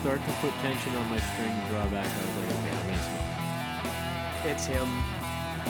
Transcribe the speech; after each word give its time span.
start 0.00 0.20
to 0.24 0.32
put 0.40 0.52
tension 0.64 0.94
on 0.96 1.10
my 1.10 1.20
string 1.20 1.52
drawback, 1.68 2.08
I 2.08 2.20
was 2.24 2.34
like, 2.40 2.50
okay, 2.56 2.72
I'm 2.72 2.86
gonna 2.88 3.04
smoke. 3.04 4.48
It's 4.48 4.64
him. 4.64 4.88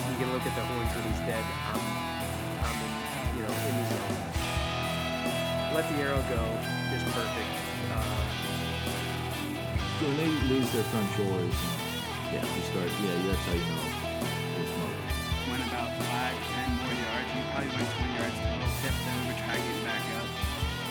You 0.07 0.15
can 0.23 0.31
look 0.31 0.45
at 0.47 0.55
the 0.55 0.63
horns 0.71 0.91
when 0.95 1.03
he's 1.11 1.19
dead. 1.27 1.43
I'm, 1.75 1.83
I'm 2.63 2.77
in, 2.79 2.91
you 3.35 3.43
know, 3.43 3.51
in 3.51 3.73
the 3.75 3.85
zone. 3.91 4.15
Let 5.75 5.83
the 5.91 5.95
arrow 5.99 6.23
go. 6.31 6.41
Just 6.95 7.05
perfect. 7.11 7.51
Uh, 7.91 8.23
So 9.99 10.07
when 10.07 10.17
they 10.17 10.31
lose 10.47 10.71
their 10.71 10.83
front 10.89 11.11
shoulders, 11.13 11.53
yeah, 12.31 12.41
you 12.41 12.63
start. 12.71 12.87
Yeah, 13.03 13.11
that's 13.27 13.43
how 13.45 13.53
you 13.53 13.67
know 13.67 13.85
they're 14.55 14.71
smoking. 14.71 15.51
went 15.51 15.63
about 15.67 15.91
five, 16.07 16.35
ten 16.55 16.69
more 16.79 16.95
yards. 16.95 17.29
We 17.35 17.41
probably 17.51 17.69
went 17.75 17.89
20 17.99 18.15
yards 18.15 18.37
total. 18.39 18.71
Tipped 18.79 19.01
then 19.05 19.19
we 19.27 19.33
tried 19.43 19.59
getting 19.61 19.83
back 19.85 20.03
up. 20.17 20.27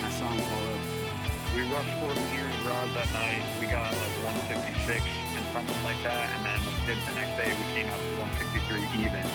I 0.05 0.09
saw 0.13 0.29
him 0.29 0.45
pull 0.45 0.65
up. 0.77 0.85
We 1.57 1.61
rushed 1.73 1.97
40 2.05 2.21
years 2.37 2.50
rods 2.71 2.95
that 2.95 3.13
night. 3.13 3.43
We 3.59 3.67
got 3.67 3.93
like 3.93 4.17
156 4.23 5.03
and 5.35 5.45
something 5.53 5.83
like 5.83 6.01
that. 6.05 6.31
And 6.37 6.47
then 6.47 6.61
did 6.87 6.99
the 7.05 7.15
next 7.19 7.37
day 7.37 7.51
we 7.51 7.65
came 7.75 7.89
out 7.91 7.99
to 7.99 8.15
163 8.23 8.87
even. 9.03 9.27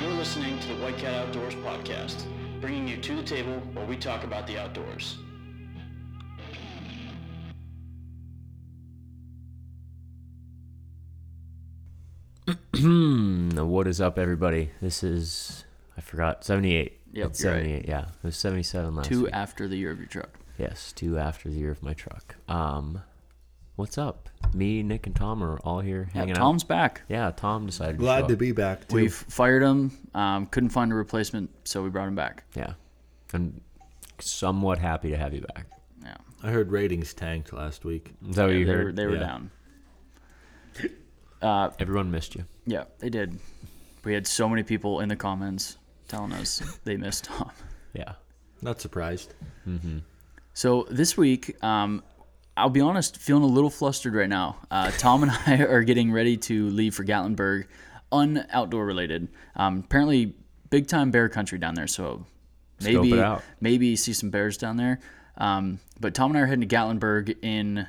You're 0.00 0.18
listening 0.18 0.58
to 0.58 0.68
the 0.74 0.82
White 0.82 0.98
Cat 0.98 1.14
Outdoors 1.14 1.54
podcast, 1.56 2.24
bringing 2.60 2.88
you 2.88 2.96
to 2.96 3.16
the 3.16 3.22
table 3.22 3.60
where 3.72 3.86
we 3.86 3.96
talk 3.96 4.24
about 4.24 4.48
the 4.48 4.58
outdoors. 4.58 5.18
what 13.62 13.86
is 13.86 14.00
up, 14.00 14.18
everybody? 14.18 14.70
This 14.82 15.04
is 15.04 15.64
I 15.96 16.00
forgot 16.00 16.42
seventy 16.42 16.74
eight. 16.74 16.99
Yep, 17.12 17.26
It's 17.30 17.42
you're 17.42 17.52
right. 17.54 17.84
Yeah, 17.86 18.02
it 18.02 18.08
was 18.22 18.36
seventy 18.36 18.62
seven 18.62 18.94
last 18.94 19.08
Two 19.08 19.24
week. 19.24 19.30
after 19.32 19.66
the 19.66 19.76
year 19.76 19.90
of 19.90 19.98
your 19.98 20.06
truck. 20.08 20.38
yes, 20.58 20.92
two 20.92 21.18
after 21.18 21.48
the 21.48 21.56
year 21.56 21.70
of 21.72 21.82
my 21.82 21.92
truck. 21.92 22.36
Um, 22.48 23.02
what's 23.76 23.98
up? 23.98 24.28
Me, 24.54 24.82
Nick, 24.82 25.06
and 25.06 25.16
Tom 25.16 25.42
are 25.42 25.58
all 25.58 25.80
here 25.80 26.08
Yeah, 26.14 26.20
hanging 26.20 26.34
Tom's 26.36 26.62
out. 26.64 26.68
back. 26.68 27.02
Yeah, 27.08 27.30
Tom 27.32 27.66
decided. 27.66 27.94
to 27.94 27.98
show 27.98 28.04
Glad 28.04 28.28
to 28.28 28.34
up. 28.34 28.38
be 28.38 28.52
back 28.52 28.86
too. 28.88 28.94
We've 28.96 29.12
fired 29.14 29.62
him. 29.62 29.90
Um, 30.14 30.46
couldn't 30.46 30.70
find 30.70 30.92
a 30.92 30.94
replacement, 30.94 31.50
so 31.64 31.82
we 31.82 31.90
brought 31.90 32.06
him 32.08 32.14
back. 32.14 32.44
Yeah, 32.54 32.74
I'm 33.34 33.60
somewhat 34.20 34.78
happy 34.78 35.10
to 35.10 35.16
have 35.16 35.34
you 35.34 35.40
back. 35.54 35.66
Yeah, 36.04 36.16
I 36.44 36.50
heard 36.50 36.70
ratings 36.70 37.12
tanked 37.12 37.52
last 37.52 37.84
week. 37.84 38.12
Is 38.28 38.36
that 38.36 38.44
what 38.44 38.52
Yeah, 38.52 38.58
you 38.58 38.64
they 38.66 38.72
heard? 38.72 38.84
were 38.84 38.92
they 38.92 39.06
were 39.06 39.14
Yeah. 39.14 39.18
down. 39.20 39.50
Uh, 41.42 41.70
Everyone 41.78 42.10
missed 42.10 42.34
you. 42.34 42.44
yeah, 42.66 42.84
they 42.98 43.08
did. 43.08 43.38
We 44.04 44.12
had 44.14 44.26
so 44.26 44.48
many 44.48 44.62
people 44.62 45.00
in 45.00 45.08
the 45.08 45.16
comments 45.16 45.76
telling 46.10 46.32
us 46.32 46.60
they 46.84 46.96
missed 46.96 47.24
Tom. 47.30 47.50
Yeah. 47.94 48.14
Not 48.62 48.80
surprised. 48.80 49.32
So 50.52 50.86
this 50.90 51.16
week, 51.16 51.62
um, 51.64 52.02
I'll 52.56 52.68
be 52.68 52.80
honest, 52.80 53.16
feeling 53.16 53.42
a 53.44 53.46
little 53.46 53.70
flustered 53.70 54.14
right 54.14 54.28
now. 54.28 54.58
Uh, 54.70 54.90
Tom 54.98 55.22
and 55.22 55.32
I 55.46 55.62
are 55.62 55.82
getting 55.82 56.12
ready 56.12 56.36
to 56.38 56.68
leave 56.68 56.94
for 56.94 57.04
Gatlinburg, 57.04 57.66
un 58.12 58.44
outdoor 58.50 58.84
related. 58.84 59.28
Um, 59.56 59.78
apparently, 59.86 60.34
big 60.68 60.88
time 60.88 61.10
bear 61.10 61.28
country 61.30 61.58
down 61.58 61.74
there. 61.74 61.86
So 61.86 62.26
maybe 62.82 63.12
it 63.12 63.40
maybe 63.60 63.96
see 63.96 64.12
some 64.12 64.28
bears 64.30 64.58
down 64.58 64.76
there. 64.76 65.00
Um, 65.38 65.78
but 65.98 66.12
Tom 66.14 66.32
and 66.32 66.38
I 66.38 66.42
are 66.42 66.46
heading 66.46 66.68
to 66.68 66.74
Gatlinburg 66.76 67.36
in 67.42 67.86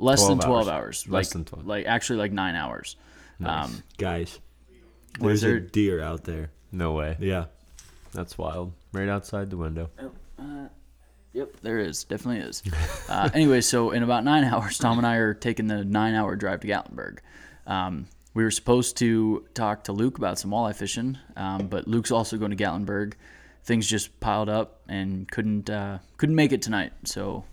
less 0.00 0.20
12 0.24 0.40
than 0.40 0.48
twelve 0.48 0.68
hours. 0.68 1.04
hours. 1.04 1.08
Less 1.08 1.26
like, 1.28 1.32
than 1.32 1.44
12. 1.44 1.66
Like 1.66 1.86
actually, 1.86 2.18
like 2.18 2.32
nine 2.32 2.56
hours. 2.56 2.96
Um, 3.44 3.82
Guys, 3.98 4.40
What 5.18 5.32
is 5.32 5.42
there's 5.42 5.56
a 5.58 5.60
there- 5.60 5.60
deer 5.60 6.00
out 6.02 6.24
there. 6.24 6.50
No 6.74 6.92
way. 6.92 7.16
Yeah. 7.20 7.46
That's 8.12 8.36
wild. 8.36 8.72
Right 8.92 9.08
outside 9.08 9.50
the 9.50 9.56
window. 9.56 9.90
Yep, 11.32 11.56
there 11.62 11.78
is. 11.80 12.04
Definitely 12.04 12.42
is. 12.48 12.62
Uh, 13.06 13.28
anyway, 13.34 13.60
so 13.60 13.90
in 13.90 14.02
about 14.02 14.24
nine 14.24 14.44
hours, 14.52 14.78
Tom 14.78 14.96
and 14.98 15.06
I 15.06 15.16
are 15.16 15.34
taking 15.34 15.66
the 15.66 15.84
nine 15.84 16.14
hour 16.14 16.36
drive 16.36 16.60
to 16.60 16.66
Gatlinburg. 16.66 17.18
Um, 17.66 18.06
we 18.32 18.42
were 18.42 18.50
supposed 18.50 18.96
to 18.98 19.46
talk 19.52 19.84
to 19.84 19.92
Luke 19.92 20.16
about 20.16 20.38
some 20.38 20.50
walleye 20.50 20.74
fishing, 20.74 21.18
um, 21.36 21.66
but 21.66 21.86
Luke's 21.86 22.10
also 22.10 22.38
going 22.38 22.50
to 22.50 22.56
Gatlinburg. 22.56 23.12
Things 23.64 23.86
just 23.86 24.18
piled 24.20 24.48
up 24.48 24.80
and 24.88 25.30
couldn't 25.30 25.68
uh, 25.68 25.98
couldn't 26.16 26.34
make 26.34 26.52
it 26.52 26.62
tonight. 26.62 26.92
So 27.04 27.44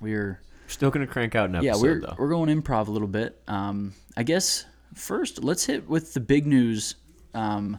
we're 0.00 0.40
Still 0.66 0.90
gonna 0.90 1.06
crank 1.06 1.36
out 1.36 1.48
an 1.50 1.54
episode. 1.56 1.66
yeah 1.76 1.80
we're 1.80 2.00
though. 2.00 2.14
we're 2.18 2.28
going 2.28 2.48
improv 2.62 2.88
a 2.88 2.90
little 2.90 3.08
bit. 3.08 3.40
Um, 3.46 3.94
I 4.16 4.24
guess 4.24 4.64
first 4.94 5.42
let's 5.44 5.64
hit 5.66 5.88
with 5.88 6.14
the 6.14 6.20
big 6.20 6.46
news. 6.46 6.96
Um, 7.32 7.78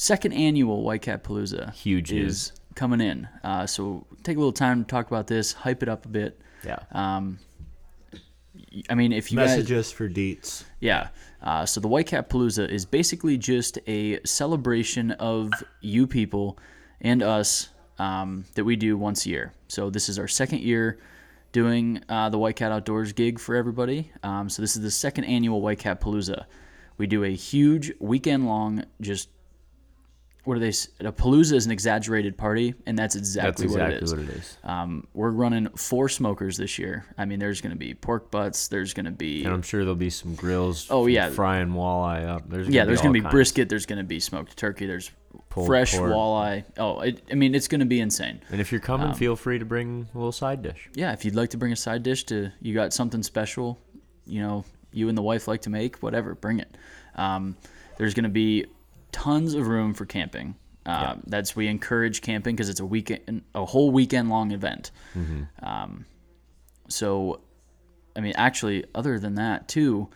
second 0.00 0.32
annual 0.32 0.82
Whitecat 0.82 1.22
Palooza 1.22 1.74
Huge 1.74 2.10
is 2.10 2.16
news. 2.18 2.52
coming 2.74 3.02
in. 3.02 3.28
Uh, 3.44 3.66
so 3.66 4.06
take 4.22 4.36
a 4.36 4.40
little 4.40 4.50
time 4.50 4.82
to 4.82 4.88
talk 4.88 5.06
about 5.08 5.26
this, 5.26 5.52
hype 5.52 5.82
it 5.82 5.90
up 5.90 6.06
a 6.06 6.08
bit. 6.08 6.40
yeah. 6.64 6.78
Um, 6.92 7.38
I 8.88 8.94
mean, 8.94 9.12
if 9.12 9.30
you 9.30 9.36
guys, 9.38 9.50
Messages 9.50 9.92
for 9.92 10.08
deets. 10.08 10.64
yeah. 10.80 11.08
Uh, 11.42 11.66
so 11.66 11.80
the 11.80 11.88
Whitecat 11.88 12.30
Palooza 12.30 12.66
is 12.68 12.86
basically 12.86 13.36
just 13.36 13.78
a 13.86 14.20
celebration 14.24 15.10
of 15.12 15.50
you 15.82 16.06
people 16.06 16.58
and 17.02 17.22
us 17.22 17.68
um, 17.98 18.44
that 18.54 18.64
we 18.64 18.76
do 18.76 18.96
once 18.96 19.26
a 19.26 19.28
year. 19.28 19.52
So 19.68 19.90
this 19.90 20.08
is 20.08 20.18
our 20.18 20.28
second 20.28 20.60
year 20.60 20.98
doing 21.52 22.02
uh, 22.08 22.30
the 22.30 22.38
Whitecat 22.38 22.72
Outdoors 22.72 23.12
gig 23.12 23.38
for 23.38 23.54
everybody. 23.54 24.10
Um, 24.22 24.48
so 24.48 24.62
this 24.62 24.76
is 24.76 24.82
the 24.82 24.90
second 24.90 25.24
annual 25.24 25.60
White 25.60 25.78
Cat 25.78 26.00
Palooza. 26.00 26.46
We 26.96 27.06
do 27.06 27.24
a 27.24 27.34
huge 27.34 27.92
weekend 28.00 28.46
long, 28.46 28.84
just 29.00 29.28
what 30.44 30.56
are 30.56 30.60
they? 30.60 30.68
A 30.68 31.12
palooza 31.12 31.52
is 31.52 31.66
an 31.66 31.72
exaggerated 31.72 32.36
party, 32.38 32.74
and 32.86 32.98
that's 32.98 33.14
That's 33.14 33.28
exactly, 33.28 33.64
exactly 33.66 33.86
what 33.88 33.92
it 33.92 34.02
is. 34.02 34.10
what 34.14 34.22
it 34.22 34.28
is. 34.30 34.58
Um, 34.64 35.06
we're 35.12 35.30
running 35.30 35.68
four 35.76 36.08
smokers 36.08 36.56
this 36.56 36.78
year. 36.78 37.04
I 37.18 37.24
mean, 37.26 37.38
there's 37.38 37.60
going 37.60 37.72
to 37.72 37.78
be 37.78 37.94
pork 37.94 38.30
butts. 38.30 38.68
There's 38.68 38.94
going 38.94 39.04
to 39.06 39.10
be 39.12 39.44
And 39.44 39.52
I'm 39.52 39.62
sure 39.62 39.80
there'll 39.80 39.94
be 39.96 40.10
some 40.10 40.34
grills. 40.34 40.86
Oh, 40.90 41.06
yeah. 41.06 41.30
frying 41.30 41.68
walleye 41.68 42.26
up. 42.26 42.48
There's 42.48 42.66
gonna 42.66 42.74
yeah. 42.76 42.84
There's 42.86 43.00
going 43.02 43.12
to 43.12 43.18
be 43.18 43.22
kinds. 43.22 43.32
brisket. 43.32 43.68
There's 43.68 43.86
going 43.86 43.98
to 43.98 44.04
be 44.04 44.18
smoked 44.20 44.56
turkey. 44.56 44.86
There's 44.86 45.10
Pulled 45.48 45.66
fresh 45.66 45.94
pork. 45.94 46.10
walleye. 46.12 46.64
Oh, 46.78 47.00
it, 47.00 47.22
I 47.30 47.34
mean, 47.34 47.54
it's 47.54 47.68
going 47.68 47.80
to 47.80 47.86
be 47.86 48.00
insane. 48.00 48.40
And 48.50 48.60
if 48.60 48.72
you're 48.72 48.80
coming, 48.80 49.08
Um, 49.08 49.14
feel 49.14 49.36
free 49.36 49.58
to 49.58 49.64
bring 49.64 50.08
a 50.14 50.18
little 50.18 50.32
side 50.32 50.62
dish. 50.62 50.88
Yeah, 50.94 51.12
if 51.12 51.24
you'd 51.24 51.34
like 51.36 51.50
to 51.50 51.56
bring 51.56 51.72
a 51.72 51.76
side 51.76 52.02
dish 52.02 52.24
to 52.24 52.50
you 52.60 52.72
got 52.74 52.92
something 52.92 53.22
special, 53.22 53.78
you 54.26 54.40
know, 54.40 54.64
you 54.92 55.08
and 55.08 55.16
the 55.18 55.22
wife 55.22 55.46
like 55.48 55.62
to 55.62 55.70
make, 55.70 55.96
whatever, 55.98 56.34
bring 56.34 56.58
it. 56.60 56.76
Um, 57.14 57.56
there's 57.98 58.14
going 58.14 58.24
to 58.24 58.28
be 58.30 58.66
tons 59.12 59.54
of 59.54 59.66
room 59.68 59.94
for 59.94 60.04
camping. 60.06 60.54
Uh, 60.86 61.16
That's 61.26 61.54
we 61.54 61.68
encourage 61.68 62.22
camping 62.22 62.56
because 62.56 62.68
it's 62.68 62.80
a 62.80 62.86
weekend, 62.86 63.42
a 63.54 63.64
whole 63.64 63.90
weekend 63.90 64.28
long 64.30 64.50
event. 64.50 64.90
Um, 65.62 66.06
so, 66.88 67.40
I 68.16 68.20
mean, 68.20 68.32
actually, 68.36 68.84
other 68.94 69.18
than 69.18 69.34
that 69.36 69.68
too, 69.68 70.08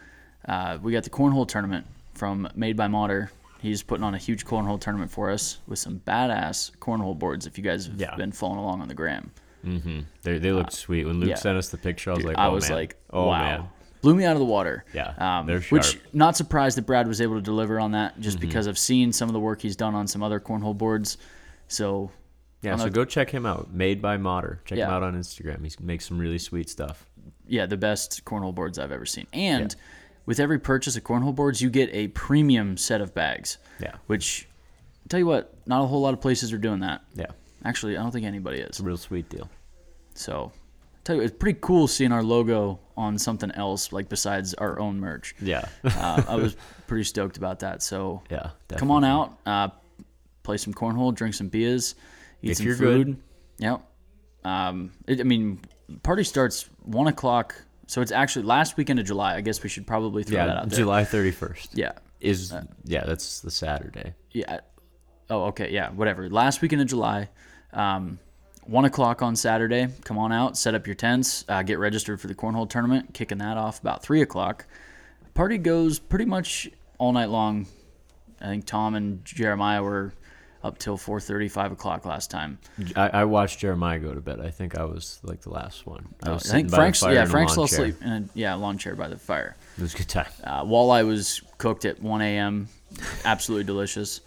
uh, 0.49 0.79
we 0.83 0.93
got 0.93 1.05
the 1.05 1.11
cornhole 1.11 1.47
tournament 1.47 1.87
from 2.15 2.49
Made 2.55 2.77
by 2.77 2.89
Modder. 2.89 3.31
He's 3.61 3.83
putting 3.83 4.05
on 4.05 4.15
a 4.15 4.19
huge 4.19 4.45
cornhole 4.45 4.81
tournament 4.81 5.11
for 5.11 5.31
us 5.31 5.59
with 5.67 5.79
some 5.79 6.01
badass 6.07 6.73
cornhole 6.79 7.19
boards. 7.19 7.47
If 7.47 7.57
you 7.57 7.65
guys 7.65 7.87
have 7.87 8.01
Yeah. 8.01 8.15
been 8.17 8.33
following 8.33 8.59
along 8.59 8.83
on 8.83 8.89
the 8.89 8.95
gram, 8.95 9.31
They, 10.23 10.39
they 10.39 10.53
look 10.53 10.71
sweet. 10.71 11.07
When 11.07 11.21
Luke 11.21 11.29
Uh, 11.29 11.31
yeah. 11.31 11.37
sent 11.37 11.57
us 11.57 11.69
the 11.69 11.79
picture, 11.79 12.11
I 12.11 12.15
was 12.15 12.25
like, 12.25 12.37
I 12.39 12.47
oh, 12.49 12.53
was 12.55 12.69
man. 12.69 12.79
like, 12.79 12.97
oh 13.11 13.27
wow. 13.29 13.39
man. 13.43 13.69
Blew 14.05 14.15
me 14.15 14.25
out 14.25 14.35
of 14.35 14.39
the 14.39 14.45
water. 14.45 14.85
Yeah, 14.95 15.15
Um, 15.19 15.47
they're 15.47 15.61
which, 15.63 15.99
not 16.13 16.37
surprised 16.37 16.77
that 16.77 16.87
Brad 16.87 17.09
was 17.09 17.21
able 17.21 17.35
to 17.37 17.41
deliver 17.43 17.81
on 17.81 17.93
that 17.93 18.21
just 18.21 18.37
Mm-hmm. 18.39 18.47
because 18.49 18.69
I've 18.69 18.79
seen 18.79 19.13
some 19.13 19.29
of 19.29 19.33
the 19.33 19.41
work 19.41 19.61
he's 19.63 19.77
done 19.77 19.95
on 19.95 20.07
some 20.07 20.23
other 20.23 20.39
cornhole 20.41 20.77
boards. 20.77 21.17
So, 21.69 22.11
Yeah, 22.63 22.77
so 22.77 22.89
go 22.91 23.05
check 23.05 23.31
him 23.31 23.47
out. 23.47 23.73
Made 23.73 24.01
by 24.03 24.17
Modder. 24.19 24.61
Check 24.65 24.79
him 24.79 24.89
out 24.91 25.03
on 25.03 25.15
Instagram. 25.15 25.65
He 25.65 25.73
makes 25.85 26.07
some 26.07 26.19
really 26.19 26.39
sweet 26.39 26.69
stuff. 26.71 27.07
yeah, 27.47 27.67
the 27.67 27.77
best 27.77 28.25
cornhole 28.25 28.55
boards 28.55 28.79
I've 28.79 28.93
ever 28.93 29.07
seen. 29.07 29.27
And 29.33 29.75
with 30.27 30.39
every 30.41 30.59
purchase 30.59 30.97
of 30.97 31.05
cornhole 31.05 31.35
boards, 31.35 31.61
you 31.61 31.69
get 31.71 31.91
a 31.93 32.09
premium 32.09 32.77
set 32.77 33.01
of 33.01 33.15
bags. 33.15 33.59
Yeah. 33.81 33.97
Which, 34.07 34.47
tell 35.09 35.19
you 35.21 35.27
what, 35.27 35.55
not 35.67 35.83
a 35.83 35.87
whole 35.87 36.01
lot 36.01 36.15
of 36.15 36.21
places 36.21 36.53
are 36.53 36.59
doing 36.59 36.81
that. 36.81 37.03
Yeah, 37.15 37.27
Actually, 37.65 37.97
I 37.97 38.03
don't 38.03 38.13
think 38.13 38.25
anybody 38.27 38.59
is. 38.61 38.69
it's 38.69 38.81
a 38.81 38.83
real 38.85 38.97
sweet 38.99 39.29
deal. 39.31 39.49
So, 40.15 40.53
tell 41.05 41.17
you, 41.17 41.23
it's 41.23 41.37
pretty 41.37 41.59
cool 41.61 41.87
seeing 41.87 42.13
our 42.13 42.23
logo 42.23 42.81
on 42.97 43.19
something 43.19 43.51
else, 43.53 43.93
like 43.93 44.09
besides 44.09 44.55
our 44.55 44.79
own 44.79 45.01
merch. 45.01 45.35
Yeah, 45.41 45.65
uh, 45.85 46.23
I 46.29 46.37
was 46.37 46.57
pretty 46.87 47.05
stoked 47.05 47.37
about 47.37 47.61
that. 47.61 47.83
So 47.83 48.23
yeah. 48.31 48.51
come 48.77 48.91
on 48.91 49.05
out, 49.05 49.39
uh, 49.47 49.69
play 50.43 50.57
some 50.57 50.73
cornhole, 50.75 51.15
drink 51.15 51.35
some 51.35 51.49
beers, 51.49 51.95
eat 52.43 52.53
If 52.53 52.57
some 52.59 52.67
you're 52.67 52.77
food. 52.77 53.07
good. 53.07 53.17
Yep. 53.59 53.83
Um, 54.45 54.93
it, 55.07 55.21
I 55.21 55.25
mean, 55.25 55.61
party 56.03 56.25
starts 56.25 56.69
one 56.83 57.07
o'clock, 57.07 57.55
so 57.87 58.01
it's 58.01 58.13
actually 58.13 58.45
last 58.47 58.77
weekend 58.77 58.99
of 59.01 59.07
July. 59.07 59.37
I 59.37 59.41
guess 59.41 59.63
we 59.63 59.69
should 59.69 59.87
probably 59.87 60.23
throw 60.23 60.47
that 60.47 60.57
out 60.57 60.69
there. 60.69 60.79
July 60.79 61.05
31st. 61.05 61.71
Yeah. 61.75 61.93
Is 62.21 62.55
yeah, 62.85 63.05
that's 63.05 63.41
the 63.41 63.51
Saturday. 63.51 64.15
Yeah. 64.31 64.61
Oh, 65.29 65.45
okay. 65.47 65.71
Yeah. 65.71 65.91
Whatever. 65.91 66.31
Last 66.31 66.63
weekend 66.63 66.81
of 66.81 66.89
July, 66.89 67.29
um, 67.75 68.19
one 68.67 68.85
o'clock 68.85 69.23
on 69.23 69.37
Saturday. 69.37 69.89
Come 70.05 70.19
on 70.19 70.33
out, 70.33 70.57
set 70.57 70.75
up 70.75 70.87
your 70.87 70.95
tents, 70.95 71.45
uh, 71.49 71.63
get 71.63 71.79
registered 71.79 72.21
for 72.21 72.27
the 72.29 72.35
cornhole 72.35 72.69
tournament. 72.69 73.15
Kicking 73.15 73.39
that 73.39 73.57
off 73.57 73.81
about 73.81 74.03
three 74.03 74.23
o'clock. 74.23 74.67
Party 75.35 75.59
goes 75.59 75.99
pretty 75.99 76.25
much 76.25 76.69
all 76.99 77.13
night 77.13 77.29
long. 77.29 77.67
I 78.41 78.47
think 78.47 78.67
Tom 78.67 78.95
and 78.95 79.25
Jeremiah 79.25 79.83
were 79.83 80.13
up 80.63 80.79
till 80.79 80.97
4:30, 80.97 81.51
5 81.51 81.73
o'clock 81.73 82.07
last 82.07 82.31
time. 82.31 82.59
I, 82.97 83.09
I 83.09 83.25
watched 83.25 83.59
Jeremiah 83.59 83.99
go 83.99 84.15
to 84.15 84.21
bed. 84.21 84.41
I 84.41 84.51
think 84.51 84.79
I 84.79 84.85
was 84.85 85.19
like 85.23 85.43
the 85.43 85.51
last 85.51 85.87
one. 85.87 86.07
I, 86.23 86.31
Uh, 86.31 86.35
was 86.35 86.51
I 86.51 86.55
think 86.55 86.71
Frank's 86.71 87.03
yeah 87.03 87.25
Frank's 87.27 87.53
still 87.53 87.65
asleep 87.65 87.97
in 88.03 88.09
a 88.11 88.25
yeah 88.35 88.55
lawn 88.55 88.79
chair 88.79 88.95
by 88.95 89.09
the 89.09 89.19
fire. 89.19 89.57
It 89.77 89.83
was 89.83 89.95
a 89.95 89.99
good 89.99 90.09
time. 90.09 90.27
Uh, 90.43 90.65
walleye 90.65 91.07
was 91.07 91.43
cooked 91.59 91.85
at 91.85 92.01
1 92.01 92.21
a.m. 92.23 92.69
Absolutely 93.25 93.65
delicious. 93.65 94.21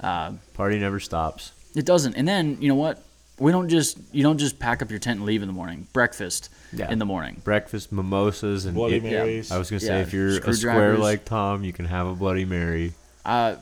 Party 0.00 0.78
never 0.78 1.00
stops. 1.00 1.52
It 1.74 1.84
doesn't. 1.84 2.14
And 2.14 2.26
then 2.26 2.56
you 2.60 2.68
know 2.68 2.74
what? 2.76 3.02
We 3.38 3.50
don't 3.50 3.68
just 3.68 3.98
you 4.12 4.22
don't 4.22 4.38
just 4.38 4.58
pack 4.58 4.80
up 4.82 4.90
your 4.90 5.00
tent 5.00 5.18
and 5.18 5.26
leave 5.26 5.42
in 5.42 5.48
the 5.48 5.54
morning. 5.54 5.88
Breakfast 5.92 6.50
Yeah. 6.72 6.90
in 6.90 6.98
the 6.98 7.04
morning. 7.04 7.40
Breakfast, 7.44 7.90
mimosas, 7.92 8.64
and 8.64 8.74
Bloody 8.74 8.96
it- 8.96 9.02
Marys. 9.02 9.50
I 9.50 9.58
was 9.58 9.70
gonna 9.70 9.82
Yeah, 9.82 9.88
say 9.88 10.00
if 10.02 10.12
you're 10.12 10.28
a 10.28 10.34
square 10.34 10.54
screwdrivers. 10.54 10.98
like 11.00 11.24
Tom, 11.24 11.64
you 11.64 11.72
can 11.72 11.86
have 11.86 12.06
a 12.06 12.14
Bloody 12.14 12.44
Mary. 12.44 12.92
Uh, 13.24 13.56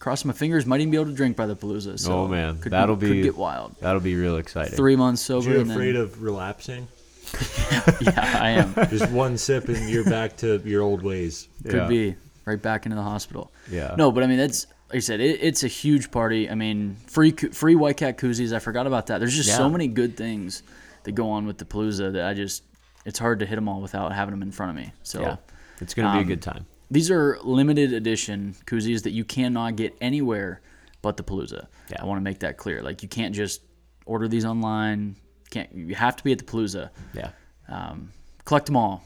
cross 0.00 0.24
my 0.24 0.32
fingers, 0.32 0.66
might 0.66 0.80
even 0.80 0.90
be 0.90 0.96
able 0.96 1.06
to 1.10 1.12
drink 1.16 1.36
by 1.36 1.46
the 1.46 1.54
Palooza. 1.54 1.98
So 2.00 2.12
Oh, 2.12 2.28
man. 2.28 2.58
could 2.58 2.72
That'll 2.72 2.96
could 2.96 3.10
be- 3.10 3.22
get 3.22 3.36
wild. 3.36 3.76
That'll 3.80 4.00
be 4.00 4.16
real 4.16 4.36
exciting. 4.38 4.74
Three 4.74 4.96
months 4.96 5.22
Are 5.30 5.40
sober. 5.40 5.50
you 5.50 5.60
and 5.60 5.70
then- 5.70 5.76
afraid 5.76 5.94
of 5.96 6.20
relapsing? 6.22 6.88
yeah, 8.00 8.38
I 8.40 8.50
am. 8.50 8.74
Just 8.90 9.10
one 9.12 9.38
sip 9.38 9.68
and 9.68 9.88
you're 9.88 10.04
back 10.04 10.36
to 10.38 10.60
your 10.64 10.82
old 10.82 11.02
ways. 11.02 11.46
Could 11.62 11.74
Yeah. 11.74 11.86
be 11.88 12.14
right 12.44 12.60
back 12.60 12.84
into 12.86 12.96
the 12.96 13.02
hospital. 13.02 13.52
Yeah. 13.70 13.94
No, 13.96 14.10
but 14.10 14.24
I 14.24 14.26
mean 14.26 14.38
that's 14.38 14.66
like 14.92 14.96
I 14.96 15.00
said, 15.00 15.20
it, 15.20 15.40
it's 15.42 15.64
a 15.64 15.68
huge 15.68 16.10
party. 16.10 16.50
I 16.50 16.54
mean, 16.54 16.96
free 17.06 17.32
free 17.32 17.74
White 17.74 17.96
Cat 17.96 18.18
koozies. 18.18 18.52
I 18.54 18.58
forgot 18.58 18.86
about 18.86 19.06
that. 19.06 19.18
There's 19.18 19.34
just 19.34 19.56
so 19.56 19.68
many 19.70 19.88
good 19.88 20.16
things 20.16 20.62
that 21.04 21.12
go 21.12 21.30
on 21.30 21.46
with 21.46 21.58
the 21.58 21.64
Palooza 21.64 22.12
that 22.12 22.26
I 22.26 22.34
just 22.34 22.62
it's 23.04 23.18
hard 23.18 23.40
to 23.40 23.46
hit 23.46 23.56
them 23.56 23.68
all 23.68 23.80
without 23.80 24.12
having 24.12 24.32
them 24.32 24.42
in 24.42 24.52
front 24.52 24.70
of 24.70 24.76
me. 24.76 24.92
So 25.02 25.20
Yeah. 25.22 25.36
It's 25.80 25.94
gonna 25.94 26.12
be 26.12 26.18
Um, 26.18 26.24
a 26.24 26.26
good 26.28 26.42
time. 26.42 26.66
these 26.90 27.10
are 27.10 27.38
limited 27.42 27.92
edition 27.92 28.54
koozies 28.66 29.02
that 29.04 29.10
you 29.12 29.24
cannot 29.24 29.76
get 29.76 29.96
anywhere 30.00 30.60
but 31.00 31.16
the 31.16 31.24
Palooza. 31.24 31.66
Yeah. 31.90 32.02
I 32.02 32.04
want 32.04 32.18
to 32.18 32.22
make 32.22 32.38
that 32.40 32.56
clear. 32.58 32.82
Like 32.82 33.02
you 33.02 33.08
can't 33.08 33.34
just 33.34 33.62
order 34.06 34.28
these 34.28 34.44
online. 34.44 35.16
Can't 35.50 35.74
you 35.74 35.94
have 35.96 36.14
to 36.16 36.22
be 36.22 36.30
at 36.32 36.38
the 36.38 36.44
Palooza. 36.44 36.90
Yeah. 37.14 37.30
Um, 37.68 38.12
collect 38.44 38.66
them 38.66 38.76
all. 38.76 39.02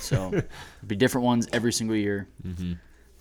So 0.00 0.42
be 0.86 0.96
different 0.96 1.24
ones 1.26 1.46
every 1.52 1.72
single 1.72 1.94
year. 1.96 2.26
Mm-hmm. 2.44 2.72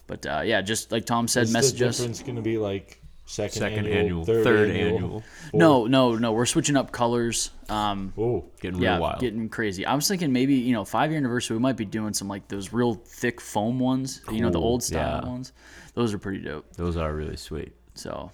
But 0.08 0.26
uh, 0.26 0.42
yeah, 0.46 0.62
just 0.62 0.92
like 0.92 1.06
Tom 1.06 1.28
said, 1.28 1.44
Is 1.44 1.54
message 1.54 1.80
the 1.80 1.88
us. 1.90 1.98
difference 1.98 2.22
going 2.24 2.38
to 2.38 2.42
be 2.42 2.58
like 2.58 3.02
second, 3.26 3.60
Second 3.60 3.86
annual, 3.88 3.98
annual, 4.00 4.26
third, 4.26 4.44
third 4.46 4.70
annual? 4.72 4.96
annual. 4.96 5.24
No, 5.54 5.86
no, 5.86 6.16
no. 6.16 6.32
We're 6.32 6.46
switching 6.46 6.78
up 6.78 6.92
colors. 6.94 7.52
Um, 7.70 8.14
Oh, 8.18 8.46
Getting 8.62 8.82
yeah, 8.82 8.94
real 8.94 9.02
wild. 9.02 9.20
getting 9.20 9.50
crazy. 9.50 9.86
I 9.86 9.94
was 9.96 10.08
thinking 10.08 10.32
maybe 10.32 10.56
you 10.56 10.72
know 10.74 10.86
five 10.86 11.12
year 11.12 11.18
anniversary. 11.20 11.58
We 11.58 11.62
might 11.62 11.76
be 11.78 11.84
doing 11.86 12.14
some 12.14 12.28
like 12.30 12.48
those 12.48 12.72
real 12.72 12.94
thick 12.96 13.42
foam 13.42 13.80
ones. 13.80 14.22
You 14.32 14.40
know 14.42 14.50
the 14.50 14.62
old 14.62 14.82
style 14.82 15.22
yeah. 15.24 15.30
ones. 15.30 15.52
Those 15.94 16.14
are 16.14 16.20
pretty 16.20 16.40
dope. 16.44 16.72
Those 16.76 16.96
are 16.96 17.14
really 17.14 17.36
sweet. 17.38 17.74
So, 17.96 18.32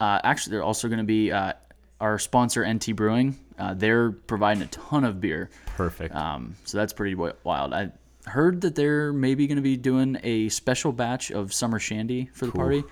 uh, 0.00 0.20
actually, 0.24 0.52
they're 0.52 0.62
also 0.64 0.88
going 0.88 0.98
to 0.98 1.04
be 1.04 1.30
uh, 1.30 1.52
our 2.00 2.18
sponsor, 2.18 2.66
NT 2.66 2.96
Brewing. 2.96 3.38
Uh, 3.58 3.74
they're 3.74 4.10
providing 4.10 4.62
a 4.64 4.66
ton 4.66 5.04
of 5.04 5.20
beer. 5.20 5.50
Perfect. 5.66 6.12
Um, 6.14 6.56
so 6.64 6.76
that's 6.78 6.92
pretty 6.92 7.14
wild. 7.14 7.72
I 7.72 7.92
heard 8.26 8.60
that 8.62 8.74
they're 8.74 9.12
maybe 9.12 9.46
going 9.46 9.56
to 9.56 9.62
be 9.62 9.76
doing 9.76 10.18
a 10.22 10.48
special 10.48 10.92
batch 10.92 11.30
of 11.30 11.52
summer 11.52 11.78
shandy 11.78 12.30
for 12.32 12.46
the 12.46 12.52
party. 12.52 12.82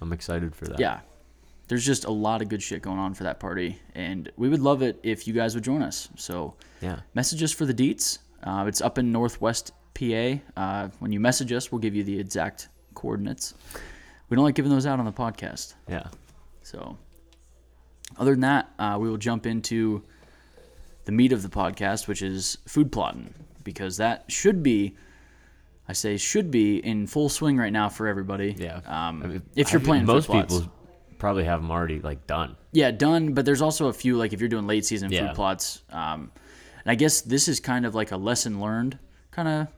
I'm 0.00 0.12
excited 0.12 0.54
for 0.54 0.66
that. 0.66 0.80
Yeah. 0.80 1.00
There's 1.68 1.84
just 1.86 2.04
a 2.04 2.10
lot 2.10 2.42
of 2.42 2.48
good 2.48 2.62
shit 2.62 2.82
going 2.82 2.98
on 2.98 3.14
for 3.14 3.24
that 3.24 3.40
party. 3.40 3.78
And 3.94 4.30
we 4.36 4.48
would 4.48 4.60
love 4.60 4.82
it 4.82 4.98
if 5.02 5.26
you 5.26 5.32
guys 5.32 5.54
would 5.54 5.64
join 5.64 5.82
us. 5.82 6.08
So, 6.16 6.54
Yeah. 6.82 7.00
message 7.14 7.42
us 7.42 7.52
for 7.52 7.64
the 7.64 7.72
deets. 7.74 8.18
Uh, 8.42 8.64
it's 8.68 8.80
up 8.82 8.98
in 8.98 9.12
Northwest 9.12 9.72
PA. 9.94 10.40
Uh, 10.56 10.88
when 10.98 11.12
you 11.12 11.20
message 11.20 11.52
us, 11.52 11.72
we'll 11.72 11.78
give 11.80 11.94
you 11.94 12.04
the 12.04 12.18
exact 12.18 12.68
coordinates. 12.94 13.54
We 14.28 14.34
don't 14.34 14.44
like 14.44 14.54
giving 14.56 14.70
those 14.70 14.86
out 14.86 14.98
on 14.98 15.04
the 15.06 15.12
podcast. 15.12 15.74
Yeah. 15.88 16.08
So, 16.62 16.98
other 18.18 18.32
than 18.32 18.40
that, 18.40 18.70
uh, 18.78 18.98
we 19.00 19.08
will 19.08 19.16
jump 19.16 19.46
into 19.46 20.02
the 21.04 21.12
meat 21.12 21.32
of 21.32 21.42
the 21.42 21.48
podcast, 21.48 22.08
which 22.08 22.20
is 22.22 22.58
food 22.66 22.90
plotting, 22.92 23.32
because 23.64 23.96
that 23.96 24.24
should 24.28 24.62
be, 24.62 24.96
I 25.88 25.92
say, 25.92 26.16
should 26.16 26.50
be 26.50 26.76
in 26.78 27.06
full 27.06 27.28
swing 27.28 27.56
right 27.56 27.72
now 27.72 27.88
for 27.88 28.06
everybody. 28.06 28.54
Yeah. 28.58 28.76
Um, 28.86 29.22
I 29.22 29.26
mean, 29.26 29.42
if 29.56 29.72
you're 29.72 29.80
I- 29.80 29.84
playing 29.84 30.04
most 30.06 30.26
plots. 30.26 30.54
people 30.60 30.72
probably 31.18 31.44
have 31.44 31.60
them 31.62 31.70
already 31.70 32.00
like 32.00 32.26
done. 32.26 32.56
Yeah, 32.72 32.90
done. 32.90 33.32
But 33.34 33.44
there's 33.46 33.62
also 33.62 33.88
a 33.88 33.92
few 33.92 34.16
like 34.16 34.32
if 34.32 34.40
you're 34.40 34.48
doing 34.48 34.66
late 34.66 34.84
season 34.84 35.10
Yeah. 35.10 35.28
food 35.28 35.36
plots. 35.36 35.82
Um, 35.90 36.30
and 36.84 36.90
I 36.90 36.94
guess 36.96 37.22
this 37.22 37.48
is 37.48 37.60
kind 37.60 37.86
of 37.86 37.94
like 37.94 38.12
a 38.12 38.16
lesson 38.16 38.60
learned 38.60 38.98
kind 39.30 39.48
of 39.48 39.68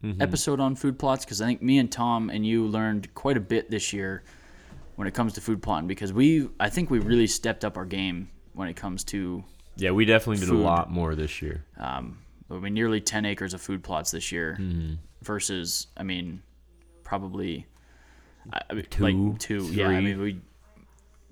Mm-hmm. 0.00 0.22
episode 0.22 0.60
on 0.60 0.76
food 0.76 0.96
plots 0.96 1.24
because 1.24 1.42
I 1.42 1.46
think 1.46 1.60
me 1.60 1.78
and 1.78 1.90
Tom 1.90 2.30
and 2.30 2.46
you 2.46 2.66
learned 2.68 3.12
quite 3.16 3.36
a 3.36 3.40
bit 3.40 3.68
this 3.68 3.92
year 3.92 4.22
when 4.94 5.08
it 5.08 5.12
comes 5.14 5.32
to 5.32 5.40
food 5.40 5.60
plotting 5.60 5.88
because 5.88 6.12
we 6.12 6.48
I 6.60 6.70
think 6.70 6.88
we 6.88 7.00
really 7.00 7.26
stepped 7.26 7.64
up 7.64 7.76
our 7.76 7.84
game 7.84 8.28
when 8.52 8.68
it 8.68 8.74
comes 8.76 9.02
to 9.06 9.42
Yeah, 9.76 9.90
we 9.90 10.04
definitely 10.04 10.38
did 10.38 10.50
Food. 10.50 10.60
a 10.60 10.62
lot 10.62 10.88
more 10.92 11.16
this 11.16 11.42
year. 11.42 11.64
um, 11.78 12.16
I 12.50 12.54
mean 12.54 12.74
nearly 12.74 13.00
10 13.00 13.24
acres 13.26 13.54
of 13.54 13.60
food 13.60 13.82
plots 13.82 14.10
this 14.10 14.32
year 14.32 14.56
Mm-hmm. 14.60 14.94
versus 15.22 15.86
I 15.96 16.02
mean 16.02 16.42
probably 17.04 17.66
I 18.52 18.74
mean, 18.74 18.86
Two, 18.90 19.02
like 19.02 19.38
two? 19.38 19.64
yeah 19.72 19.88
I 19.88 20.00
mean 20.00 20.20
we 20.20 20.40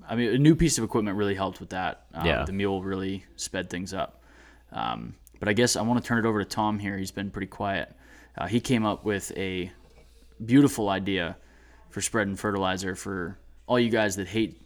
I 0.09 0.15
mean 0.17 0.35
a 0.35 0.39
new 0.39 0.55
piece 0.55 0.79
of 0.79 0.85
equipment 0.85 1.17
really 1.17 1.35
helped 1.35 1.59
with 1.61 1.71
that. 1.71 2.07
Um, 2.15 2.27
Yeah. 2.27 2.45
the 2.45 2.53
mule 2.53 2.83
really 2.83 3.25
sped 3.37 3.71
things 3.71 3.93
up. 3.95 4.23
Um, 4.73 5.15
but 5.41 5.49
I 5.49 5.53
guess 5.53 5.75
I 5.77 5.83
want 5.83 6.01
to 6.03 6.07
turn 6.07 6.19
it 6.25 6.29
over 6.29 6.43
to 6.43 6.49
Tom 6.49 6.79
here. 6.79 6.97
He's 6.97 7.11
been 7.11 7.31
pretty 7.31 7.47
quiet. 7.49 7.93
Uh, 8.39 8.47
he 8.47 8.61
came 8.61 8.85
up 8.87 9.05
with 9.05 9.33
a 9.37 9.71
beautiful 10.45 10.89
idea 10.91 11.37
for 11.91 12.01
spreading 12.01 12.37
fertilizer 12.37 12.95
for 12.95 13.39
all 13.67 13.79
you 13.81 13.91
guys 13.91 14.17
that 14.17 14.29
hate 14.29 14.61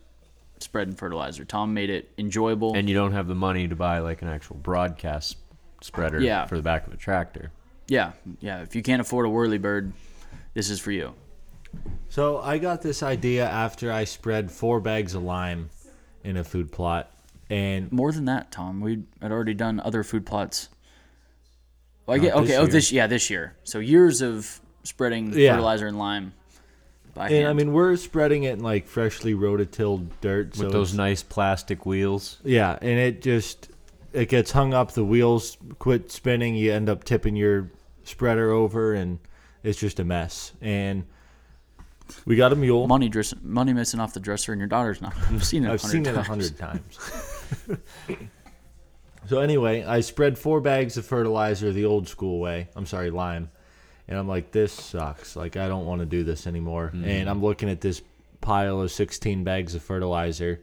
spreading 0.59 0.95
fertilizer. 0.95 1.45
Tom 1.45 1.73
made 1.75 1.89
it 1.91 2.11
enjoyable. 2.19 2.75
And 2.75 2.89
you 2.89 2.95
don't 2.95 3.13
have 3.13 3.27
the 3.29 3.35
money 3.35 3.67
to 3.69 3.77
buy 3.77 4.01
like 4.01 4.21
an 4.23 4.29
actual 4.29 4.57
broadcast 4.57 5.37
spreader 5.81 6.21
Yeah. 6.21 6.47
for 6.47 6.57
the 6.57 6.63
back 6.63 6.87
of 6.87 6.93
a 6.93 6.97
tractor. 6.97 7.51
yeah 7.89 8.13
yeah 8.41 8.63
if 8.63 8.75
you 8.77 8.83
can't 8.83 9.01
afford 9.01 9.27
a 9.27 9.29
whirly 9.31 9.59
bird 9.59 9.93
this 10.55 10.69
is 10.71 10.79
for 10.81 10.91
you 10.93 11.15
So 12.09 12.39
I 12.39 12.59
got 12.59 12.83
this 12.83 13.03
idea 13.03 13.49
after 13.49 13.93
I 13.93 14.05
spread 14.05 14.51
four 14.51 14.81
bags 14.81 15.15
of 15.15 15.23
lime 15.23 15.71
in 16.25 16.37
a 16.37 16.43
food 16.45 16.73
plot, 16.73 17.11
and 17.49 17.91
More 17.93 18.11
than 18.13 18.25
that, 18.27 18.51
Tom. 18.51 18.81
We 18.81 19.05
had 19.23 19.31
already 19.31 19.55
done 19.55 19.79
other 19.81 20.03
food 20.03 20.27
plots. 20.27 20.69
Well, 22.07 22.17
I 22.17 22.19
get, 22.19 22.35
okay. 22.35 22.47
this 22.47 22.59
Oh, 22.59 22.67
this 22.67 22.93
yeah, 22.93 23.07
this 23.07 23.31
year. 23.31 23.55
So 23.63 23.79
years 23.79 24.21
of 24.21 24.61
spreading 24.83 25.33
Yeah. 25.33 25.53
fertilizer 25.53 25.87
and 25.87 25.97
lime. 25.99 26.33
By 27.15 27.31
and 27.31 27.47
I 27.49 27.53
mean 27.53 27.73
we're 27.73 27.97
spreading 27.97 28.43
it 28.45 28.55
in 28.55 28.61
like 28.65 28.87
freshly 28.89 29.35
rototilled 29.35 30.09
dirt. 30.21 30.57
so 30.57 30.65
With 30.65 30.73
those 30.73 30.93
nice 30.95 31.23
plastic 31.23 31.87
wheels. 31.87 32.39
Yeah, 32.45 32.77
and 32.83 32.99
it 32.99 33.23
just 33.23 33.70
it 34.13 34.29
gets 34.29 34.51
hung 34.51 34.75
up. 34.75 34.93
The 34.93 35.05
wheels 35.05 35.57
quit 35.79 36.11
spinning. 36.11 36.55
You 36.55 36.73
end 36.73 36.89
up 36.89 37.05
tipping 37.05 37.37
your 37.37 37.71
spreader 38.05 38.51
over, 38.51 38.95
and 38.95 39.19
it's 39.63 39.79
just 39.79 40.01
a 40.01 40.05
mess. 40.05 40.53
And 40.61 41.05
we 42.25 42.37
got 42.37 42.53
a 42.53 42.57
mule. 42.57 42.87
money 42.87 43.09
dress, 43.09 43.35
money 43.43 43.73
missing 43.73 44.01
off 44.01 44.15
the 44.15 44.21
dresser, 44.21 44.53
and 44.53 44.61
your 44.61 44.69
daughter's 44.69 45.01
not. 45.01 45.15
I've 45.31 45.45
seen 45.45 45.65
it. 45.65 45.71
I've 45.71 45.81
seen 45.81 46.07
it 46.07 46.17
a 46.17 46.23
hundred 46.23 46.59
times. 46.59 46.99
so 49.27 49.41
anyway, 49.41 49.85
I 49.85 50.01
spread 50.01 50.39
four 50.39 50.61
bags 50.61 50.97
of 50.97 51.07
fertilizer 51.07 51.73
the 51.73 51.85
old 51.85 52.09
school 52.09 52.41
way. 52.41 52.69
I'm 52.75 52.87
sorry, 52.87 53.11
lime. 53.11 53.51
And 54.09 54.19
I'm 54.19 54.27
like, 54.27 54.51
this 54.51 54.73
sucks. 54.73 55.37
Like 55.37 55.57
I 55.57 55.69
don't 55.69 55.87
want 55.87 56.01
to 56.01 56.07
do 56.07 56.25
this 56.25 56.47
anymore. 56.47 56.89
Hmm. 56.89 57.05
And 57.05 57.31
I'm 57.31 57.43
looking 57.43 57.71
at 57.71 57.81
this 57.81 58.03
pile 58.41 58.81
of 58.81 58.91
16 58.91 59.45
bags 59.45 59.75
of 59.75 59.83
fertilizer 59.83 60.61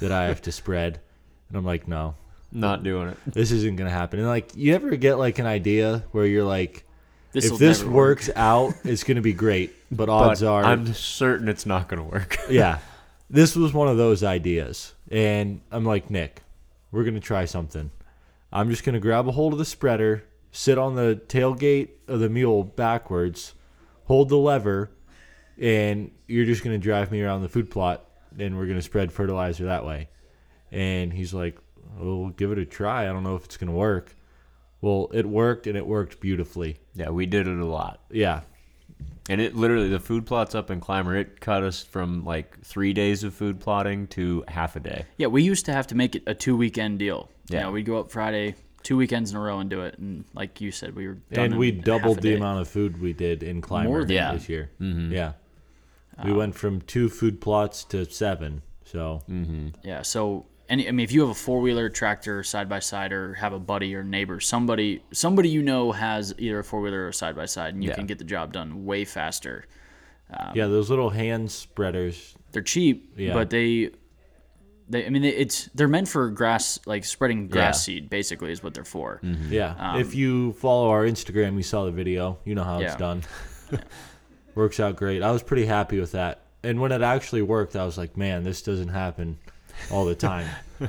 that 0.00 0.12
I 0.12 0.24
have 0.24 0.40
to 0.42 0.52
spread. 0.52 1.00
And 1.48 1.58
I'm 1.58 1.64
like, 1.64 1.86
no, 1.86 2.14
Not 2.50 2.82
doing 2.82 3.08
it. 3.08 3.18
this 3.26 3.50
isn't 3.52 3.76
gonna 3.76 3.90
happen. 3.90 4.18
And 4.20 4.28
like, 4.28 4.56
you 4.56 4.74
ever 4.74 4.96
get 4.96 5.16
like 5.18 5.38
an 5.38 5.46
idea 5.46 6.04
where 6.12 6.24
you're 6.26 6.44
like, 6.44 6.84
This'll 7.32 7.54
if 7.54 7.58
this 7.58 7.78
never 7.80 7.90
work. 7.90 7.94
works 8.18 8.30
out, 8.34 8.74
it's 8.84 9.04
gonna 9.04 9.20
be 9.20 9.34
great. 9.34 9.74
But 9.90 10.08
odds 10.08 10.42
are, 10.42 10.64
I'm 10.64 10.92
certain 10.94 11.48
it's 11.48 11.66
not 11.66 11.88
going 11.88 12.02
to 12.02 12.08
work. 12.08 12.38
yeah, 12.50 12.78
this 13.30 13.56
was 13.56 13.72
one 13.72 13.88
of 13.88 13.96
those 13.96 14.22
ideas. 14.22 14.94
And 15.10 15.60
I'm 15.70 15.84
like, 15.84 16.10
Nick, 16.10 16.42
we're 16.90 17.04
gonna 17.04 17.20
try 17.20 17.44
something. 17.44 17.90
I'm 18.52 18.70
just 18.70 18.84
gonna 18.84 19.00
grab 19.00 19.28
a 19.28 19.32
hold 19.32 19.52
of 19.52 19.58
the 19.58 19.64
spreader, 19.64 20.24
sit 20.52 20.78
on 20.78 20.94
the 20.94 21.20
tailgate 21.28 21.90
of 22.06 22.20
the 22.20 22.28
mule 22.28 22.64
backwards, 22.64 23.54
hold 24.04 24.30
the 24.30 24.36
lever, 24.36 24.90
and 25.58 26.10
you're 26.26 26.46
just 26.46 26.64
gonna 26.64 26.78
drive 26.78 27.10
me 27.10 27.20
around 27.22 27.42
the 27.42 27.48
food 27.48 27.70
plot, 27.70 28.04
and 28.38 28.56
we're 28.56 28.66
gonna 28.66 28.82
spread 28.82 29.12
fertilizer 29.12 29.66
that 29.66 29.84
way. 29.84 30.08
And 30.70 31.12
he's 31.12 31.32
like, 31.32 31.58
well, 31.98 32.18
we'll 32.20 32.28
give 32.30 32.52
it 32.52 32.58
a 32.58 32.64
try. 32.64 33.02
I 33.08 33.12
don't 33.12 33.22
know 33.22 33.36
if 33.36 33.44
it's 33.44 33.56
gonna 33.56 33.72
work. 33.72 34.14
Well, 34.80 35.10
it 35.12 35.26
worked, 35.26 35.66
and 35.66 35.76
it 35.76 35.86
worked 35.86 36.20
beautifully. 36.20 36.76
yeah, 36.94 37.10
we 37.10 37.26
did 37.26 37.48
it 37.48 37.58
a 37.58 37.64
lot. 37.66 38.00
Yeah, 38.10 38.42
And 39.28 39.40
it 39.40 39.56
literally, 39.56 39.88
the 39.88 39.98
food 39.98 40.24
plots 40.24 40.54
up 40.54 40.70
in 40.70 40.78
Clymer, 40.80 41.16
it 41.16 41.40
cut 41.40 41.64
us 41.64 41.82
from 41.82 42.24
like 42.24 42.60
three 42.64 42.92
days 42.92 43.24
of 43.24 43.34
food 43.34 43.58
plotting 43.58 44.06
to 44.08 44.44
half 44.46 44.76
a 44.76 44.80
day. 44.80 45.04
Yeah, 45.16 45.26
we 45.28 45.42
used 45.42 45.64
to 45.66 45.72
have 45.72 45.88
to 45.88 45.96
make 45.96 46.14
it 46.14 46.22
a 46.28 46.34
two 46.34 46.56
weekend 46.56 47.00
deal. 47.00 47.28
Yeah. 47.48 47.60
Yeah, 47.62 47.70
we'd 47.70 47.86
go 47.86 47.98
up 47.98 48.12
Friday, 48.12 48.54
two 48.84 48.96
weekends 48.96 49.32
in 49.32 49.36
a 49.36 49.40
row, 49.40 49.58
and 49.58 49.68
do 49.68 49.80
it. 49.80 49.98
And 49.98 50.24
like 50.32 50.60
you 50.60 50.70
said, 50.70 50.94
we 50.94 51.08
were 51.08 51.14
done 51.32 51.44
and 51.46 51.52
in 51.54 51.58
we 51.58 51.72
half 51.72 51.80
a 51.80 51.82
doubled 51.84 52.16
the 52.18 52.30
day. 52.30 52.36
amount 52.36 52.60
of 52.60 52.68
food 52.68 53.00
we 53.00 53.12
did 53.12 53.42
in 53.42 53.60
Clymer 53.60 53.88
More 53.88 54.04
than 54.04 54.14
that. 54.16 54.34
this 54.34 54.48
year. 54.48 54.70
Mm-hmm. 54.80 55.12
Yeah, 55.12 55.32
We 56.24 56.32
went 56.32 56.54
from 56.54 56.82
two 56.82 57.08
food 57.08 57.40
plots 57.40 57.82
to 57.86 58.04
seven. 58.04 58.62
So 58.84 59.22
mm-hmm. 59.28 59.68
Yeah. 59.82 60.02
So, 60.02 60.46
any, 60.68 60.86
I 60.88 60.90
mean, 60.92 61.04
if 61.04 61.12
you 61.12 61.20
have 61.22 61.30
a 61.30 61.34
four 61.34 61.60
wheeler, 61.60 61.88
tractor, 61.88 62.42
side 62.42 62.68
by 62.68 62.78
side, 62.80 63.12
or 63.12 63.34
have 63.34 63.52
a 63.52 63.58
buddy 63.58 63.94
or 63.94 64.02
neighbor, 64.04 64.40
somebody, 64.40 65.02
somebody 65.12 65.48
you 65.48 65.62
know 65.62 65.92
has 65.92 66.34
either 66.38 66.58
a 66.58 66.64
four 66.64 66.80
wheeler 66.80 67.06
or 67.06 67.12
side 67.12 67.34
by 67.36 67.46
side, 67.46 67.74
and 67.74 67.82
you 67.82 67.90
Yeah. 67.90 67.96
can 67.96 68.06
get 68.06 68.18
the 68.18 68.24
job 68.24 68.52
done 68.52 68.84
way 68.84 69.04
faster. 69.04 69.64
Um, 70.30 70.52
yeah, 70.54 70.66
those 70.66 70.90
little 70.90 71.10
hand 71.10 71.50
spreaders. 71.50 72.34
They're 72.52 72.60
cheap, 72.62 73.14
Yeah. 73.16 73.32
but 73.32 73.48
they, 73.50 73.90
they, 74.90 75.06
I 75.06 75.08
mean, 75.10 75.22
they, 75.22 75.30
it's 75.30 75.66
they're 75.74 75.88
meant 75.88 76.08
for 76.08 76.28
grass, 76.30 76.78
like 76.86 77.04
spreading 77.06 77.48
grass 77.48 77.88
Yeah. 77.88 77.94
seed. 77.94 78.10
Basically, 78.10 78.52
is 78.52 78.62
what 78.62 78.74
they're 78.74 78.84
for. 78.84 79.20
Mm-hmm. 79.24 79.52
Yeah. 79.52 79.74
Um, 79.78 80.00
if 80.00 80.14
you 80.14 80.52
follow 80.54 80.90
our 80.90 81.04
Instagram, 81.04 81.54
you 81.56 81.62
saw 81.62 81.84
the 81.86 81.90
video. 81.92 82.38
You 82.44 82.54
know 82.54 82.64
how 82.64 82.78
it's 82.80 82.92
Yeah. 82.92 82.96
done. 82.98 83.22
Works 84.54 84.80
out 84.80 84.96
great. 84.96 85.22
I 85.22 85.30
was 85.30 85.42
pretty 85.42 85.66
happy 85.66 86.00
with 86.00 86.12
that. 86.12 86.42
And 86.62 86.80
when 86.80 86.90
it 86.92 87.02
actually 87.02 87.42
worked, 87.42 87.76
I 87.76 87.84
was 87.84 87.96
like, 87.96 88.16
man, 88.16 88.42
this 88.44 88.60
doesn't 88.62 88.88
happen 88.88 89.38
all 89.90 90.04
the 90.04 90.14
time. 90.14 90.48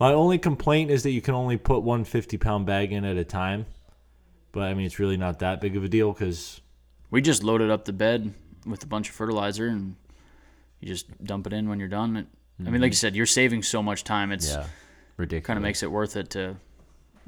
My 0.00 0.14
only 0.14 0.38
complaint 0.38 0.90
is 0.90 1.02
that 1.02 1.10
you 1.10 1.20
can 1.20 1.34
only 1.34 1.56
put 1.58 1.82
one 1.82 2.04
50 2.04 2.38
pound 2.38 2.66
bag 2.66 2.92
in 2.92 3.04
at 3.04 3.16
a 3.16 3.24
time. 3.24 3.66
But 4.52 4.62
I 4.64 4.74
mean, 4.74 4.86
it's 4.86 4.98
really 4.98 5.16
not 5.18 5.38
that 5.40 5.60
big 5.60 5.76
of 5.76 5.84
a 5.84 5.88
deal 5.88 6.12
because, 6.12 6.60
We 7.10 7.20
just 7.20 7.42
loaded 7.44 7.70
up 7.70 7.84
the 7.84 7.92
bed 7.92 8.32
with 8.66 8.82
a 8.82 8.86
bunch 8.86 9.08
of 9.08 9.14
fertilizer, 9.14 9.68
and 9.68 9.94
you 10.80 10.88
just 10.88 11.22
dump 11.24 11.46
it 11.46 11.52
in 11.52 11.68
when 11.68 11.78
you're 11.78 11.88
done. 11.88 12.16
It, 12.16 12.26
I 12.66 12.70
mean, 12.70 12.80
like 12.80 12.90
you 12.92 12.96
said, 12.96 13.14
you're 13.14 13.26
saving 13.26 13.62
so 13.62 13.82
much 13.82 14.04
time. 14.04 14.32
It's 14.32 14.50
Yeah, 14.50 14.66
ridiculous. 15.16 15.46
kind 15.46 15.56
of 15.56 15.62
makes 15.62 15.82
it 15.82 15.90
worth 15.90 16.16
it 16.16 16.30
to 16.30 16.56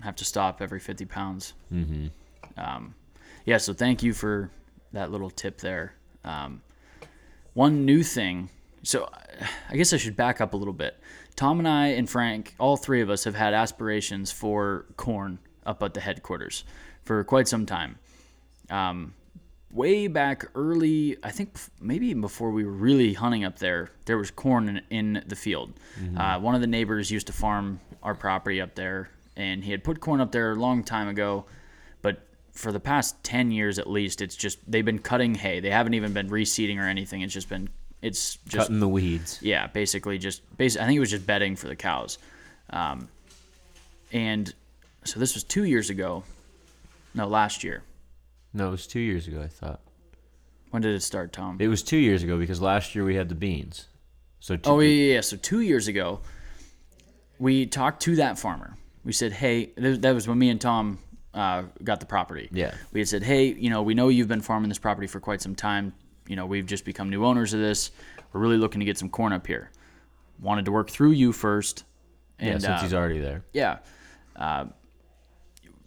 have 0.03 0.17
to 0.17 0.25
stop 0.25 0.61
every 0.61 0.81
50 0.81 1.05
pounds. 1.05 1.55
Mm-hmm. 1.73 2.07
Um, 2.57 2.95
yeah, 3.45 3.59
so 3.59 3.73
thank 3.73 4.03
you 4.03 4.13
for 4.15 4.51
that 4.93 5.11
little 5.11 5.31
tip 5.31 5.59
there. 5.59 5.95
Um, 6.25 6.63
one 7.55 7.85
new 7.87 8.03
thing. 8.03 8.49
So 8.83 9.09
I 9.71 9.77
guess 9.77 9.93
I 9.93 9.97
should 9.97 10.17
back 10.17 10.41
up 10.41 10.55
a 10.55 10.57
little 10.57 10.75
bit. 10.75 10.99
Tom 11.37 11.59
and 11.59 11.69
I 11.69 11.89
and 11.89 12.09
Frank, 12.09 12.55
all 12.59 12.77
three 12.77 13.01
of 13.01 13.11
us, 13.11 13.25
have 13.25 13.35
had 13.35 13.55
aspirations 13.55 14.31
for 14.33 14.87
corn 14.97 15.39
up 15.65 15.83
at 15.83 15.95
the 15.95 16.01
headquarters 16.01 16.65
for 17.05 17.23
quite 17.25 17.49
some 17.49 17.67
time. 17.67 17.99
Um, 18.71 19.15
way 19.71 20.07
back 20.07 20.47
early, 20.55 21.17
I 21.23 21.31
think 21.31 21.59
maybe 21.81 22.09
even 22.09 22.21
before 22.21 22.51
we 22.51 22.65
were 22.65 22.73
really 22.73 23.15
hunting 23.15 23.45
up 23.45 23.59
there, 23.59 23.91
there 24.05 24.19
was 24.19 24.31
corn 24.31 24.69
in, 24.69 24.83
in 24.91 25.25
the 25.27 25.37
field. 25.37 25.73
Uh, 26.17 26.39
one 26.39 26.55
of 26.55 26.61
the 26.61 26.67
neighbors 26.67 27.11
used 27.11 27.27
to 27.29 27.33
farm 27.33 27.81
our 28.03 28.15
property 28.15 28.61
up 28.61 28.75
there, 28.75 29.09
and 29.37 29.65
he 29.65 29.71
had 29.71 29.83
put 29.85 30.01
corn 30.01 30.21
up 30.21 30.33
there 30.33 30.53
a 30.53 30.57
long 30.57 30.85
time 30.85 31.09
ago. 31.09 31.47
But 32.03 32.27
for 32.53 32.73
the 32.73 32.81
past 32.81 33.23
10 33.25 33.51
years 33.51 33.79
at 33.79 33.89
least, 33.89 34.21
it's 34.21 34.37
just 34.37 34.59
they've 34.71 34.85
been 34.85 34.99
cutting 34.99 35.35
hay. 35.35 35.61
They 35.61 35.71
haven't 35.71 35.95
even 35.95 36.13
been 36.13 36.29
reseeding 36.29 36.79
or 36.79 36.87
anything. 36.87 37.23
It's 37.23 37.33
just 37.33 37.49
been, 37.49 37.69
it's 38.03 38.37
just 38.47 38.57
cutting 38.67 38.81
the 38.81 38.89
weeds. 38.89 39.39
yeah, 39.41 39.67
basically 39.69 40.19
just 40.19 40.43
basi- 40.59 40.79
I 40.81 40.87
think 40.87 40.97
it 40.97 41.01
was 41.01 41.11
just 41.11 41.27
bedding 41.27 41.57
for 41.57 41.69
the 41.69 41.77
cows, 41.77 42.19
um, 42.71 43.09
and 44.13 44.53
so 45.05 45.19
this 45.21 45.35
was 45.35 45.45
two 45.45 45.65
years 45.65 45.91
ago. 45.91 46.25
No, 47.15 47.27
last 47.29 47.63
year. 47.65 47.83
No, 48.55 48.69
it 48.69 48.71
was 48.73 48.87
two 48.87 49.01
years 49.01 49.27
ago. 49.29 49.41
I 49.43 49.47
thought 49.49 49.81
When 50.71 50.83
did 50.83 50.95
it 50.95 51.03
start, 51.03 51.33
Tom? 51.33 51.57
it 51.61 51.69
was 51.69 51.83
two 51.83 51.97
years 51.99 52.23
ago 52.23 52.39
because 52.39 52.61
last 52.61 52.95
year 52.95 53.05
we 53.05 53.15
had 53.15 53.29
the 53.29 53.35
beans. 53.35 53.87
So 54.41 54.57
two, 54.57 54.71
oh 54.71 54.81
yeah, 54.81 54.89
yeah, 54.89 55.15
yeah. 55.15 55.21
So 55.21 55.37
two 55.37 55.61
years 55.61 55.89
ago, 55.89 56.21
we 57.39 57.67
talked 57.67 58.03
to 58.03 58.17
that 58.17 58.39
farmer. 58.39 58.77
We 59.05 59.13
said, 59.13 59.33
hey, 59.33 59.71
that 59.77 60.15
was 60.15 60.27
when 60.29 60.39
me 60.39 60.49
and 60.49 60.61
Tom 60.61 60.99
uh, 61.35 61.63
got 61.83 62.01
the 62.01 62.07
property. 62.07 62.49
Yeah. 62.53 62.75
We 62.93 63.01
had 63.01 63.09
said, 63.09 63.23
hey, 63.23 63.47
you 63.53 63.69
know, 63.71 63.83
we 63.83 63.95
know 63.95 64.09
you've 64.09 64.29
been 64.29 64.41
farming 64.43 64.69
this 64.69 64.79
property 64.79 65.07
for 65.09 65.19
quite 65.21 65.41
some 65.43 65.55
time. 65.55 65.93
You 66.27 66.37
know, 66.37 66.47
we've 66.47 66.67
just 66.67 66.85
become 66.85 67.11
new 67.11 67.25
owners 67.25 67.53
of 67.55 67.61
this. 67.61 67.91
We're 68.33 68.41
really 68.41 68.57
looking 68.59 68.81
to 68.81 68.87
get 68.87 68.99
some 68.99 69.09
corn 69.11 69.33
up 69.33 69.47
here. 69.47 69.71
Wanted 70.41 70.65
to 70.67 70.73
work 70.73 70.89
through 70.91 71.11
you 71.13 71.33
first. 71.33 71.85
And, 72.39 72.49
yeah, 72.49 72.59
since 72.59 72.65
uh, 72.81 72.83
he's 72.83 72.95
already 72.95 73.21
there. 73.21 73.45
yeah. 73.53 73.79
Uh, 74.35 74.67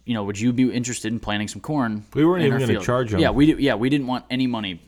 you 0.04 0.14
know, 0.14 0.22
would 0.22 0.38
you 0.38 0.52
be 0.52 0.70
interested 0.70 1.12
in 1.12 1.18
planting 1.18 1.48
some 1.48 1.60
corn? 1.60 2.04
We 2.14 2.24
weren't 2.24 2.42
in 2.42 2.46
even 2.46 2.52
our 2.54 2.58
gonna 2.60 2.72
field? 2.74 2.84
charge 2.84 3.12
'em. 3.12 3.18
Yeah, 3.18 3.30
we 3.30 3.46
do, 3.46 3.56
yeah 3.58 3.74
we 3.74 3.88
didn't 3.88 4.06
want 4.06 4.24
any 4.30 4.46
money. 4.46 4.80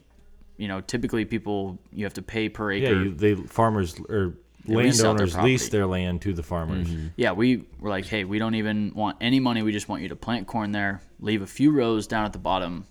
You 0.57 0.69
know, 0.69 0.81
typically 0.81 1.25
people 1.25 1.79
you 1.93 2.05
have 2.05 2.15
to 2.15 2.23
pay 2.23 2.49
per 2.49 2.71
acre. 2.71 2.95
yeah, 2.95 3.03
you, 3.03 3.15
they 3.15 3.35
farmers 3.35 3.99
or 4.09 4.35
They 4.65 4.75
their 4.75 4.85
landowners 4.85 5.37
lease 5.37 5.69
their 5.71 5.87
land 5.87 6.23
to 6.23 6.33
the 6.33 6.43
farmers. 6.45 6.89
Yeah, 7.17 7.33
we 7.33 7.65
were 7.81 7.91
like, 7.91 8.07
hey, 8.07 8.23
we 8.25 8.39
don't 8.39 8.55
even 8.55 8.93
want 8.95 9.17
any 9.21 9.41
money. 9.41 9.63
We 9.63 9.73
just 9.73 9.89
want 9.89 10.03
you 10.03 10.09
to 10.11 10.17
plant 10.17 10.47
corn 10.47 10.71
there, 10.71 11.01
leave 11.21 11.43
a 11.43 11.47
few 11.47 11.73
rows 11.73 12.07
down 12.07 12.25
at 12.25 12.33
the 12.33 12.39
bottom, 12.39 12.87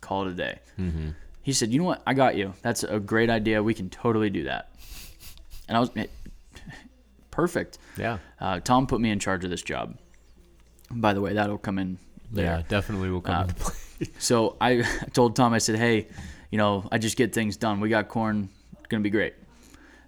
call 0.00 0.26
it 0.26 0.32
a 0.32 0.34
day. 0.34 0.58
Mm-hmm. 0.78 1.10
He 1.46 1.52
said, 1.52 1.72
you 1.72 1.78
know 1.78 1.84
what? 1.84 2.02
I 2.04 2.12
got 2.12 2.34
you. 2.34 2.54
That's 2.62 2.82
a 2.82 2.98
great 2.98 3.30
idea. 3.30 3.62
We 3.62 3.72
can 3.72 3.88
totally 3.88 4.30
do 4.30 4.42
that. 4.42 4.68
And 5.68 5.76
I 5.76 5.80
was 5.80 5.90
perfect. 7.30 7.78
Yeah. 7.96 8.18
Uh, 8.40 8.58
Tom 8.58 8.88
put 8.88 9.00
me 9.00 9.12
in 9.12 9.20
charge 9.20 9.44
of 9.44 9.50
this 9.50 9.62
job. 9.62 9.96
By 10.90 11.14
the 11.14 11.20
way, 11.20 11.34
that'll 11.34 11.56
come 11.58 11.78
in 11.78 11.98
later. 12.32 12.48
Yeah, 12.48 12.62
definitely 12.66 13.10
will 13.10 13.20
come 13.20 13.36
Uh, 13.36 13.42
into 13.42 13.54
play. 13.54 13.74
So 14.18 14.56
I 14.60 14.82
told 15.12 15.36
Tom, 15.36 15.52
I 15.54 15.58
said, 15.58 15.76
hey, 15.76 16.08
you 16.50 16.58
know, 16.58 16.88
I 16.90 16.98
just 16.98 17.16
get 17.16 17.32
things 17.32 17.56
done. 17.56 17.78
We 17.78 17.90
got 17.90 18.08
corn. 18.08 18.48
It's 18.72 18.88
going 18.88 19.00
to 19.00 19.06
be 19.06 19.10
great. 19.12 19.34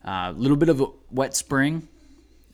A 0.05 0.11
uh, 0.11 0.33
little 0.33 0.57
bit 0.57 0.71
of 0.71 0.81
a 0.81 0.87
wet 1.13 1.37
spring. 1.37 1.87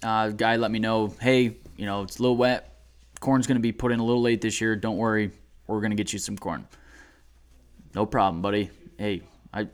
Uh, 0.02 0.28
guy 0.28 0.56
let 0.56 0.70
me 0.70 0.78
know, 0.78 1.14
hey, 1.22 1.56
you 1.78 1.86
know, 1.86 2.02
it's 2.02 2.18
a 2.18 2.22
little 2.22 2.36
wet. 2.36 2.82
Corn's 3.20 3.46
going 3.46 3.56
to 3.56 3.62
be 3.62 3.72
put 3.72 3.92
in 3.92 3.98
a 3.98 4.04
little 4.04 4.20
late 4.20 4.42
this 4.42 4.60
year. 4.60 4.76
Don't 4.76 4.98
worry. 4.98 5.30
We're 5.68 5.80
going 5.80 5.92
to 5.92 5.96
get 5.96 6.12
you 6.12 6.18
some 6.18 6.36
corn. 6.36 6.66
No 7.94 8.06
problem, 8.06 8.42
buddy. 8.42 8.70
Hey, 8.98 9.22
I 9.52 9.68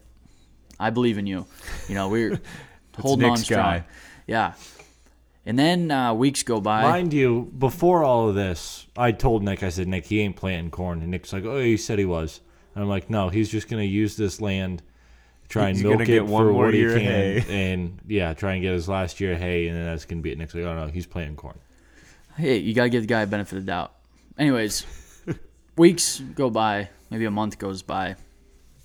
I 0.79 0.91
believe 0.91 1.19
in 1.19 1.27
you. 1.27 1.47
You 1.89 1.95
know, 1.95 2.09
we're 2.09 2.41
holding 2.99 3.25
on 3.27 3.33
Nick's 3.33 3.45
strong. 3.45 3.61
guy. 3.63 3.85
Yeah. 4.27 4.55
And 5.47 5.59
then 5.59 5.91
uh, 5.91 6.13
weeks 6.15 6.43
go 6.43 6.61
by. 6.61 6.83
Mind 6.83 7.13
you, 7.15 7.51
before 7.59 8.05
all 8.05 8.29
of 8.29 8.35
this, 8.35 8.87
I 8.97 9.13
told 9.13 9.43
Nick, 9.43 9.63
I 9.63 9.71
said, 9.71 9.89
Nick, 9.89 10.07
he 10.07 10.21
ain't 10.21 10.37
planting 10.37 10.71
corn. 10.71 11.01
And 11.01 11.11
Nick's 11.11 11.33
like, 11.33 11.45
oh, 11.45 11.59
he 11.59 11.77
said 11.79 11.99
he 11.99 12.05
was. 12.05 12.41
And 12.75 12.85
I'm 12.85 12.91
like, 12.91 13.09
no, 13.11 13.31
he's 13.31 13.49
just 13.49 13.69
going 13.69 13.83
to 13.83 13.87
use 13.87 14.17
this 14.17 14.41
land, 14.41 14.83
try 15.49 15.69
and 15.69 15.77
He's 15.77 15.85
milk 15.85 16.03
it 16.03 16.07
get 16.07 16.27
one 16.27 16.45
for 16.45 16.53
more 16.53 16.67
what 16.67 16.75
he 16.75 16.81
year 16.81 16.95
of 16.95 17.01
can. 17.03 17.11
hay. 17.11 17.45
And 17.73 17.99
yeah, 18.07 18.35
try 18.35 18.53
and 18.53 18.63
get 18.63 18.75
his 18.75 18.89
last 18.89 19.19
year 19.19 19.33
of 19.33 19.39
hay. 19.39 19.67
And 19.67 19.77
then 19.77 19.87
that's 19.87 20.05
going 20.05 20.19
to 20.19 20.23
be 20.23 20.31
it. 20.31 20.39
Nick's 20.39 20.55
like, 20.55 20.65
oh, 20.65 20.75
no, 20.75 20.87
he's 20.89 21.07
planting 21.07 21.37
corn. 21.37 21.59
hey, 22.37 22.59
you 22.59 22.75
gotta 22.75 22.91
give 22.91 23.03
the 23.03 23.09
guy 23.09 23.23
a 23.23 23.27
benefit 23.27 23.57
of 23.57 23.65
the 23.65 23.73
doubt. 23.73 23.93
Anyways, 24.39 24.87
weeks 25.77 26.21
go 26.21 26.51
by, 26.51 26.91
maybe 27.11 27.25
a 27.25 27.31
month 27.31 27.59
goes 27.59 27.83
by, 27.83 28.17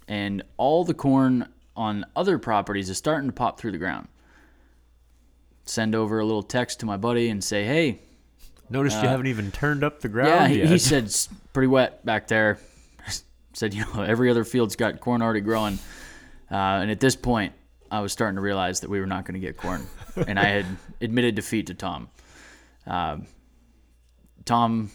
and 0.07 0.43
all 0.57 0.83
the 0.83 0.93
corn 0.93 1.47
on 1.75 2.05
other 2.15 2.37
properties 2.37 2.89
is 2.89 2.97
starting 2.97 3.29
to 3.29 3.33
pop 3.33 3.59
through 3.59 3.71
the 3.71 3.77
ground. 3.77 4.07
Send 5.65 5.95
over 5.95 6.19
a 6.19 6.25
little 6.25 6.43
text 6.43 6.79
to 6.81 6.85
my 6.85 6.97
buddy 6.97 7.29
and 7.29 7.43
say, 7.43 7.65
hey, 7.65 7.99
Noticed 8.69 9.01
you 9.03 9.07
haven't 9.07 9.27
even 9.27 9.51
turned 9.51 9.83
up 9.83 10.01
the 10.01 10.09
ground 10.09 10.29
uh, 10.29 10.33
yeah, 10.33 10.47
he, 10.47 10.57
yet. 10.59 10.67
he 10.69 10.77
said 10.79 11.03
it's 11.03 11.29
pretty 11.53 11.67
wet 11.67 12.03
back 12.03 12.27
there. 12.27 12.57
said, 13.53 13.73
you 13.73 13.85
know, 13.85 14.01
every 14.01 14.29
other 14.29 14.43
field's 14.43 14.75
got 14.75 14.99
corn 14.99 15.21
already 15.21 15.41
growing. 15.41 15.77
Uh, 16.49 16.81
and 16.81 16.89
at 16.89 16.99
this 16.99 17.15
point, 17.15 17.53
I 17.91 17.99
was 17.99 18.11
starting 18.11 18.35
to 18.35 18.41
realize 18.41 18.79
that 18.81 18.89
we 18.89 18.99
were 18.99 19.05
not 19.05 19.25
going 19.25 19.39
to 19.39 19.45
get 19.45 19.57
corn. 19.57 19.85
and 20.27 20.39
I 20.39 20.45
had 20.45 20.65
admitted 20.99 21.35
defeat 21.35 21.67
to 21.67 21.75
Tom. 21.75 22.09
Uh, 22.87 23.17
Tom, 24.45 24.91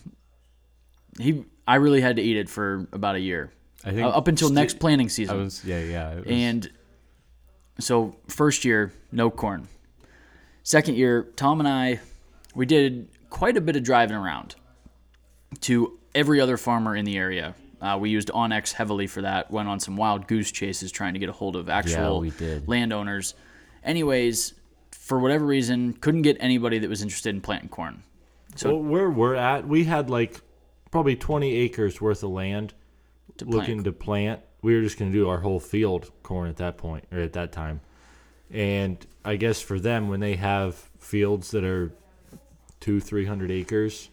he, 1.19 1.45
I 1.71 1.77
really 1.77 2.01
had 2.01 2.17
to 2.17 2.23
eat 2.23 2.37
it 2.37 2.49
for 2.49 2.89
about 2.93 3.15
a 3.15 3.21
year. 3.21 3.53
I 3.85 3.91
think 3.93 4.03
Uh, 4.05 4.09
up 4.11 4.29
until 4.29 4.49
sti- 4.49 4.55
next 4.61 4.79
planting 4.81 5.07
I 5.07 5.09
season. 5.09 5.39
was 5.39 5.65
yeah 5.65 5.81
yeah. 5.81 6.11
It 6.13 6.17
was, 6.19 6.27
And 6.29 6.71
so 7.79 8.17
first 8.29 8.65
year, 8.65 8.93
no 9.13 9.31
corn. 9.31 9.69
Second 10.63 10.97
year, 10.97 11.29
Tom 11.37 11.61
and 11.61 11.69
I, 11.69 12.01
we 12.55 12.67
did 12.67 13.09
quite 13.31 13.57
a 13.57 13.61
bit 13.61 13.77
of 13.77 13.83
driving 13.83 14.17
around 14.17 14.55
to 15.63 15.99
every 16.15 16.41
other 16.41 16.57
farmer 16.57 16.95
in 16.97 17.05
the 17.05 17.17
area. 17.17 17.55
Uh, 17.81 17.97
we 17.99 18.11
used 18.11 18.31
Onyx 18.33 18.73
heavily 18.73 19.07
for 19.07 19.23
that. 19.23 19.51
Went 19.51 19.69
on 19.69 19.81
some 19.81 19.97
wild 19.97 20.27
goose 20.27 20.51
chases 20.53 20.93
trying 20.93 21.15
to 21.15 21.19
get 21.21 21.29
a 21.29 21.33
hold 21.33 21.57
of 21.57 21.69
actual 21.69 22.21
we 22.21 22.31
did. 22.31 22.69
landowners. 22.69 23.35
Anyways, 23.83 24.53
for 24.91 25.19
whatever 25.19 25.47
reason, 25.47 25.95
couldn't 25.95 26.23
get 26.23 26.37
anybody 26.41 26.79
that 26.81 26.91
was 26.91 27.01
interested 27.03 27.35
in 27.35 27.41
planting 27.41 27.71
corn. 27.71 28.03
So 28.57 28.71
well, 28.75 28.83
where 28.83 29.11
we're 29.11 29.35
at, 29.37 29.67
we 29.67 29.85
had 29.85 30.11
like 30.11 30.41
probably 30.91 31.17
20 31.17 31.55
acres 31.57 32.01
worth 32.01 32.23
of 32.23 32.31
land 32.31 32.75
to 33.39 33.45
plant 33.45 33.57
looking 33.57 33.85
to 33.85 33.93
plant. 33.93 34.41
We 34.63 34.75
were 34.75 34.83
just 34.83 34.99
going 34.99 35.11
to 35.11 35.17
do 35.17 35.29
our 35.29 35.41
whole 35.41 35.61
field 35.61 36.11
corn 36.23 36.49
at 36.49 36.57
that 36.57 36.77
point 36.77 37.05
or 37.11 37.19
at 37.19 37.33
that 37.35 37.53
time. 37.53 37.81
And 38.51 39.05
I 39.25 39.37
guess 39.37 39.61
for 39.61 39.79
them, 39.79 40.09
when 40.09 40.21
they 40.21 40.37
have 40.37 40.75
fields 40.99 41.53
that 41.53 41.65
are 41.65 41.93
two, 42.81 43.01
three 43.01 43.25
hundred 43.25 43.51
acres, 43.51 44.11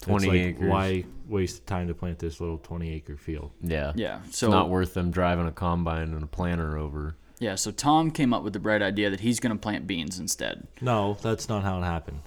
20 0.00 0.26
like, 0.26 0.36
acres. 0.36 0.68
Why 0.68 1.04
waste 1.28 1.64
the 1.64 1.70
time 1.70 1.88
to 1.88 1.94
plant 1.94 2.18
this 2.18 2.40
little 2.40 2.58
twenty 2.58 2.92
acre 2.92 3.16
field? 3.16 3.52
yeah 3.62 3.92
yeah, 3.94 4.20
It's 4.26 4.38
so 4.38 4.50
not 4.50 4.68
worth 4.68 4.94
them 4.94 5.10
driving 5.10 5.46
a 5.46 5.52
combine 5.52 6.12
and 6.12 6.22
a 6.22 6.26
planter 6.26 6.76
over. 6.76 7.16
yeah, 7.38 7.54
so 7.54 7.70
Tom 7.70 8.10
came 8.10 8.34
up 8.34 8.42
with 8.42 8.52
the 8.52 8.58
bright 8.58 8.82
idea 8.82 9.08
that 9.10 9.20
he's 9.20 9.40
going 9.40 9.54
to 9.54 9.58
plant 9.58 9.86
beans 9.86 10.18
instead. 10.18 10.66
No, 10.80 11.16
that's 11.22 11.48
not 11.48 11.62
how 11.62 11.78
it 11.80 11.84
happened. 11.84 12.20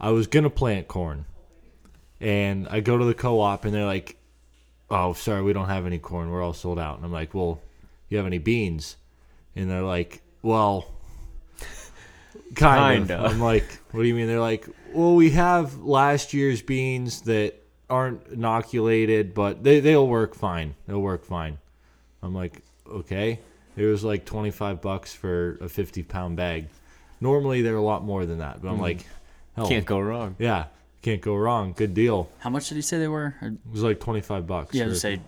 I 0.00 0.10
was 0.10 0.26
gonna 0.26 0.50
plant 0.50 0.88
corn, 0.88 1.26
and 2.20 2.68
I 2.68 2.80
go 2.80 2.98
to 2.98 3.04
the 3.04 3.14
co-op, 3.14 3.64
and 3.64 3.74
they're 3.74 3.86
like, 3.86 4.16
"Oh, 4.90 5.12
sorry, 5.12 5.42
we 5.42 5.52
don't 5.52 5.68
have 5.68 5.86
any 5.86 5.98
corn. 5.98 6.30
We're 6.30 6.42
all 6.42 6.52
sold 6.52 6.78
out." 6.78 6.96
And 6.96 7.04
I'm 7.04 7.12
like, 7.12 7.34
"Well, 7.34 7.60
you 8.08 8.16
have 8.18 8.26
any 8.26 8.38
beans?" 8.38 8.96
And 9.56 9.70
they're 9.70 9.82
like, 9.82 10.22
"Well, 10.42 10.86
kind 12.54 13.08
Kinda. 13.08 13.24
of." 13.24 13.32
I'm 13.32 13.40
like, 13.40 13.66
"What 13.92 14.02
do 14.02 14.08
you 14.08 14.14
mean?" 14.14 14.26
They're 14.26 14.40
like, 14.40 14.66
"Well, 14.92 15.14
we 15.14 15.30
have 15.30 15.78
last 15.80 16.34
year's 16.34 16.62
beans 16.62 17.22
that 17.22 17.54
aren't 17.88 18.26
inoculated, 18.28 19.34
but 19.34 19.64
they 19.64 19.80
they'll 19.80 20.06
work 20.08 20.34
fine. 20.34 20.74
They'll 20.86 21.02
work 21.02 21.24
fine." 21.24 21.58
I'm 22.22 22.34
like, 22.34 22.62
"Okay." 22.88 23.40
It 23.76 23.86
was 23.86 24.04
like 24.04 24.24
25 24.24 24.82
bucks 24.82 25.14
for 25.14 25.56
a 25.60 25.68
50 25.68 26.02
pound 26.02 26.36
bag. 26.36 26.66
Normally 27.20 27.62
they're 27.62 27.76
a 27.76 27.82
lot 27.82 28.04
more 28.04 28.26
than 28.26 28.38
that, 28.38 28.60
but 28.60 28.68
I'm 28.68 28.76
hmm. 28.76 28.82
like, 28.82 29.06
hell, 29.56 29.68
Can't 29.68 29.86
go 29.86 30.00
wrong. 30.00 30.36
yeah, 30.38 30.66
can't 31.02 31.20
go 31.20 31.34
wrong. 31.34 31.72
Good 31.72 31.94
deal. 31.94 32.28
How 32.38 32.50
much 32.50 32.68
did 32.68 32.74
he 32.74 32.82
say 32.82 32.98
they 32.98 33.08
were? 33.08 33.34
It 33.40 33.54
was 33.70 33.82
like 33.82 34.00
25 34.00 34.46
bucks. 34.46 34.74
yeah, 34.74 34.84
to 34.84 34.94
say 34.94 35.20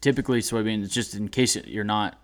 typically 0.00 0.40
soybeans. 0.40 0.90
Just 0.90 1.14
in 1.14 1.28
case 1.28 1.56
you're 1.56 1.84
not 1.84 2.20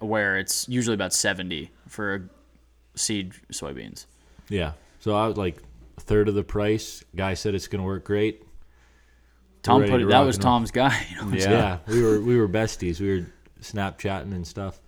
aware, 0.00 0.38
it's 0.38 0.68
usually 0.68 0.94
about 0.94 1.12
seventy 1.12 1.70
for 1.88 2.14
a 2.14 2.98
seed 2.98 3.32
soybeans. 3.52 4.06
Yeah. 4.48 4.72
So 5.00 5.16
I 5.16 5.26
was 5.26 5.36
like 5.36 5.58
a 5.98 6.00
third 6.00 6.28
of 6.28 6.34
the 6.34 6.44
price. 6.44 7.04
Guy 7.14 7.34
said 7.34 7.54
it's 7.54 7.68
gonna 7.68 7.84
work 7.84 8.04
great. 8.04 8.44
Tom 9.62 9.84
put 9.84 10.00
it. 10.00 10.08
That 10.08 10.20
was. 10.20 10.38
Tom's 10.38 10.70
guy. 10.70 11.06
You 11.10 11.16
know? 11.16 11.36
Yeah. 11.36 11.50
Yeah. 11.50 11.78
we 11.86 12.02
were 12.02 12.20
we 12.20 12.36
were 12.36 12.48
besties. 12.48 13.00
We 13.00 13.20
were 13.20 13.26
Snapchatting 13.60 14.32
and 14.34 14.46
stuff. 14.46 14.80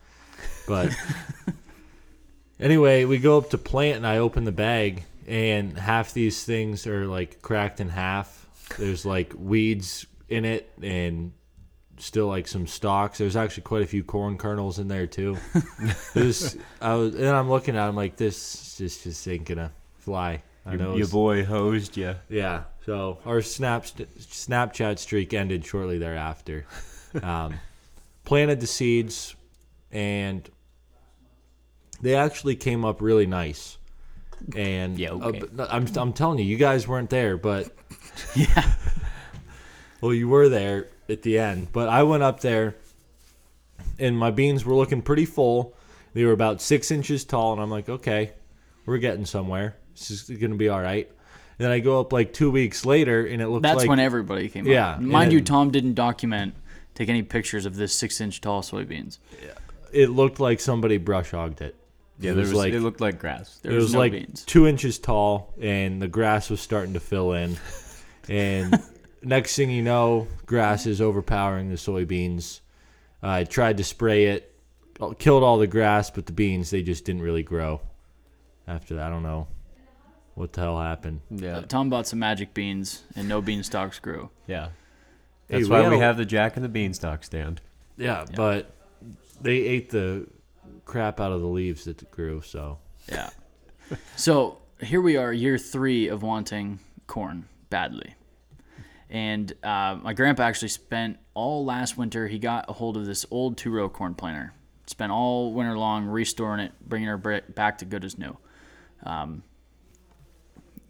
But 0.67 0.91
anyway, 2.61 3.05
we 3.05 3.19
go 3.19 3.39
up 3.39 3.51
to 3.51 3.59
plant 3.59 3.99
and 3.99 4.07
I 4.07 4.19
open 4.19 4.45
the 4.45 4.53
bag 4.53 5.05
and 5.27 5.79
half 5.79 6.13
these 6.13 6.45
things 6.45 6.87
are 6.87 7.07
like 7.07 7.43
cracked 7.43 7.81
in 7.81 7.89
half. 7.89 8.47
There's 8.79 9.05
like 9.05 9.33
weeds 9.37 10.07
in 10.29 10.45
it 10.45 10.71
and 10.83 11.33
still 11.99 12.27
like 12.27 12.49
some 12.49 12.67
stalks. 12.67 13.19
There's 13.19 13.37
actually 13.37 13.63
quite 13.65 13.83
a 13.83 13.87
few 13.87 14.03
corn 14.05 14.37
kernels 14.39 14.79
in 14.79 14.89
there 14.89 15.07
too. 15.07 15.37
this 16.15 16.57
I 16.81 16.95
was 16.95 17.15
and 17.15 17.29
I'm 17.29 17.49
looking 17.49 17.77
at. 17.77 17.85
it, 17.85 17.89
I'm 17.89 17.97
like, 17.97 18.17
this 18.17 18.77
just 18.77 19.05
just 19.05 19.27
ain't 19.29 19.45
gonna 19.45 19.73
fly. 19.99 20.43
I 20.67 20.77
know 20.77 20.91
Your, 20.91 20.99
your 21.01 21.09
boy 21.09 21.45
hosed 21.45 21.97
you. 21.97 22.15
yeah. 22.29 22.65
So 22.87 23.19
our 23.25 23.41
snap 23.43 23.85
Snapchat 23.85 24.99
streak 24.99 25.33
ended 25.35 25.65
shortly 25.65 25.99
thereafter. 25.99 26.67
Um, 27.23 27.61
planted 28.25 28.59
the 28.61 28.67
seeds, 28.67 29.37
and 29.93 30.51
they 32.03 32.17
actually 32.17 32.57
came 32.57 32.85
up 32.85 33.01
really 33.01 33.27
nice. 33.27 33.79
And 34.57 34.99
Yeah, 34.99 35.11
uh, 35.11 35.29
okay. 35.29 35.43
no, 35.53 35.67
I'm 35.71 35.87
I'm 35.97 36.13
telling 36.13 36.39
you, 36.39 36.45
you 36.45 36.57
guys 36.57 36.87
weren't 36.87 37.11
there, 37.11 37.37
but 37.37 37.71
yeah. 38.35 38.73
Well, 40.01 40.13
you 40.13 40.29
were 40.29 40.51
there 40.51 40.89
at 41.09 41.23
the 41.23 41.39
end, 41.39 41.69
but 41.73 41.89
I 41.89 42.03
went 42.03 42.23
up 42.23 42.41
there, 42.41 42.77
and 43.99 44.19
my 44.19 44.31
beans 44.31 44.63
were 44.63 44.75
looking 44.75 45.01
pretty 45.01 45.25
full. 45.25 45.75
They 46.13 46.25
were 46.27 46.33
about 46.33 46.61
six 46.61 46.91
inches 46.91 47.25
tall, 47.25 47.55
and 47.55 47.63
I'm 47.63 47.71
like, 47.71 47.89
okay, 47.89 48.33
we're 48.85 48.99
getting 48.99 49.25
somewhere. 49.25 49.77
This 49.95 50.11
is 50.11 50.23
gonna 50.39 50.57
be 50.57 50.69
all 50.69 50.83
right. 50.83 51.09
And 51.59 51.65
then 51.65 51.71
I 51.71 51.79
go 51.79 52.01
up 52.01 52.13
like 52.13 52.35
two 52.35 52.51
weeks 52.51 52.85
later, 52.85 53.25
and 53.27 53.41
it 53.41 53.49
looks 53.49 53.63
That's 53.63 53.79
like 53.79 53.89
when 53.89 53.99
everybody 53.99 54.51
came 54.51 54.67
Yeah, 54.67 54.91
up. 54.91 55.01
Mind 55.01 55.33
you, 55.33 55.41
Tom 55.41 55.71
didn't 55.71 55.95
document, 55.95 56.55
take 56.95 57.09
any 57.09 57.23
pictures 57.23 57.65
of 57.65 57.77
this 57.77 57.95
six 57.95 58.21
inch 58.21 58.43
tall 58.43 58.61
soybeans. 58.61 59.19
Yeah, 59.43 59.53
it 59.91 60.11
looked 60.11 60.39
like 60.39 60.61
somebody 60.61 60.99
brush 60.99 61.31
hogged 61.31 61.63
it. 61.63 61.77
Yeah, 62.19 62.31
it 62.31 62.35
there 62.35 62.41
was, 62.43 62.51
was, 62.51 62.59
like 62.59 62.73
it 62.73 62.81
looked 62.81 63.01
like 63.01 63.19
grass. 63.19 63.59
There 63.63 63.73
it 63.73 63.77
was, 63.77 63.85
was 63.85 63.93
no 63.95 63.99
like 63.99 64.13
beans. 64.13 64.45
two 64.45 64.67
inches 64.67 64.99
tall, 64.99 65.53
and 65.61 66.01
the 66.01 66.09
grass 66.09 66.51
was 66.51 66.61
starting 66.61 66.95
to 66.95 67.01
fill 67.01 67.33
in. 67.33 67.57
And 68.27 68.83
next 69.23 69.55
thing 69.55 69.71
you 69.71 69.83
know, 69.83 70.29
grass 70.47 70.87
is 70.87 71.03
overpowering 71.03 71.69
the 71.69 71.77
soybeans. 71.77 72.61
I 73.23 73.45
tried 73.45 73.77
to 73.77 73.85
spray 73.85 74.29
it, 74.29 74.55
uh, 74.99 75.11
killed 75.11 75.43
all 75.43 75.59
the 75.59 75.67
grass, 75.67 76.11
but 76.11 76.25
the 76.25 76.33
beans 76.33 76.71
they 76.71 76.83
just 76.83 77.05
didn't 77.05 77.21
really 77.21 77.43
grow. 77.43 77.83
After 78.67 78.95
that, 78.95 79.09
I 79.09 79.11
don't 79.11 79.23
know 79.23 79.47
what 80.37 80.55
the 80.55 80.63
hell 80.63 80.81
happened. 80.81 81.21
Yeah, 81.29 81.59
uh, 81.59 81.63
Tom 81.63 81.91
bought 81.91 82.07
some 82.07 82.19
magic 82.19 82.55
beans, 82.55 83.03
and 83.15 83.29
no 83.29 83.43
bean 83.43 83.63
stalks 83.63 83.99
grew. 83.99 84.31
yeah. 84.47 84.69
That's 85.49 85.65
we 85.65 85.71
why 85.71 85.83
had 85.83 85.93
we 85.93 85.99
have 85.99 86.17
the 86.17 86.25
Jack 86.25 86.57
and 86.57 86.65
the 86.65 86.71
Beanstalk 86.71 87.23
stand. 87.23 87.61
Yeah, 87.99 88.25
but 88.35 88.75
they 89.41 89.57
ate 89.57 89.91
the 89.91 90.27
crap 90.85 91.21
out 91.21 91.33
of 91.33 91.41
the 91.41 91.47
leaves 91.47 91.85
that 91.85 92.11
grew. 92.11 92.41
So 92.41 92.79
Yeah. 93.11 93.31
so 94.17 94.59
here 94.81 95.01
we 95.01 95.17
are, 95.17 95.33
year 95.33 95.59
three 95.59 96.09
of 96.09 96.23
wanting 96.23 96.79
corn 97.07 97.49
badly. 97.71 98.15
And 99.11 99.53
uh, 99.63 99.99
my 100.03 100.13
grandpa 100.13 100.43
actually 100.45 100.69
spent 100.69 101.19
all 101.35 101.65
last 101.65 101.97
winter, 101.97 102.27
he 102.27 102.39
got 102.39 102.67
a 102.69 102.73
hold 102.73 102.97
of 102.97 103.07
this 103.07 103.25
old 103.31 103.57
two 103.57 103.71
row 103.71 103.89
corn 103.89 104.15
planter. 104.15 104.53
Spent 104.87 105.13
all 105.13 105.53
winter 105.53 105.79
long 105.79 106.07
restoring 106.07 106.61
it, 106.61 106.73
bringing 106.87 107.09
her 107.09 107.17
back 107.17 107.79
to 107.79 107.85
good 107.85 108.05
as 108.05 108.19
new. 108.19 108.37
Um, 109.05 109.43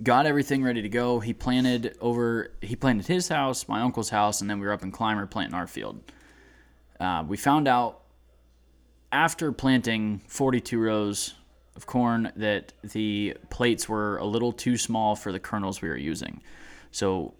got 0.02 0.26
everything 0.26 0.64
ready 0.64 0.82
to 0.82 0.88
go. 0.88 1.20
He 1.20 1.32
planted 1.32 1.96
over, 2.00 2.52
he 2.60 2.76
planted 2.76 3.06
his 3.06 3.28
house, 3.28 3.68
my 3.68 3.80
uncle's 3.82 4.10
house, 4.10 4.40
and 4.40 4.50
then 4.50 4.58
we 4.58 4.66
were 4.66 4.72
up 4.72 4.82
in 4.82 4.90
Clymer 4.90 5.26
planting 5.26 5.54
our 5.54 5.66
field. 5.66 6.00
Uh, 6.98 7.24
we 7.26 7.36
found 7.36 7.68
out 7.68 8.02
after 9.14 9.52
planting 9.52 10.20
42 10.26 10.76
rows 10.78 11.34
of 11.76 11.86
corn 11.86 12.32
that 12.34 12.72
the 12.82 13.36
plates 13.48 13.88
were 13.88 14.16
a 14.18 14.24
little 14.24 14.52
too 14.52 14.76
small 14.76 15.14
for 15.14 15.30
the 15.30 15.38
kernels 15.38 15.80
we 15.80 15.88
were 15.88 15.96
using. 15.96 16.42
So, 16.90 17.34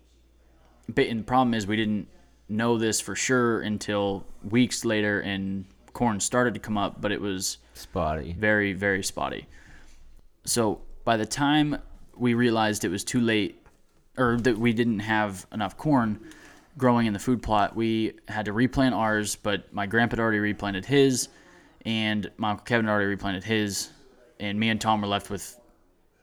but- 0.88 1.08
and 1.08 1.20
the 1.20 1.24
problem 1.24 1.52
is 1.52 1.66
we 1.66 1.76
didn't 1.76 2.06
know 2.48 2.78
this 2.78 3.00
for 3.00 3.16
sure 3.16 3.60
until 3.60 4.24
weeks 4.48 4.84
later, 4.84 5.20
and 5.20 5.64
corn 5.92 6.20
started 6.20 6.54
to 6.54 6.60
come 6.60 6.78
up, 6.78 7.00
but 7.00 7.10
it 7.10 7.20
was 7.20 7.58
Spotty. 7.74 8.34
very, 8.38 8.72
very 8.72 9.02
spotty. 9.02 9.46
So 10.44 10.80
by 11.04 11.16
the 11.16 11.26
time 11.26 11.76
we 12.16 12.34
realized 12.34 12.84
it 12.84 12.90
was 12.90 13.02
too 13.02 13.20
late, 13.20 13.60
or 14.16 14.36
that 14.42 14.58
we 14.58 14.72
didn't 14.72 15.00
have 15.00 15.44
enough 15.52 15.76
corn 15.76 16.20
growing 16.78 17.06
in 17.06 17.12
the 17.12 17.18
food 17.18 17.42
plot, 17.42 17.74
we 17.74 18.12
had 18.28 18.44
to 18.44 18.52
replant 18.52 18.94
ours. 18.94 19.34
But 19.34 19.72
my 19.72 19.86
grandpa 19.86 20.16
had 20.16 20.20
already 20.20 20.38
replanted 20.38 20.84
his, 20.86 21.28
and 21.84 22.30
my 22.36 22.50
uncle 22.50 22.64
Kevin 22.64 22.88
already 22.88 23.06
replanted 23.06 23.44
his, 23.44 23.90
and 24.40 24.58
me 24.58 24.68
and 24.70 24.80
Tom 24.80 25.00
were 25.00 25.06
left 25.08 25.30
with, 25.30 25.58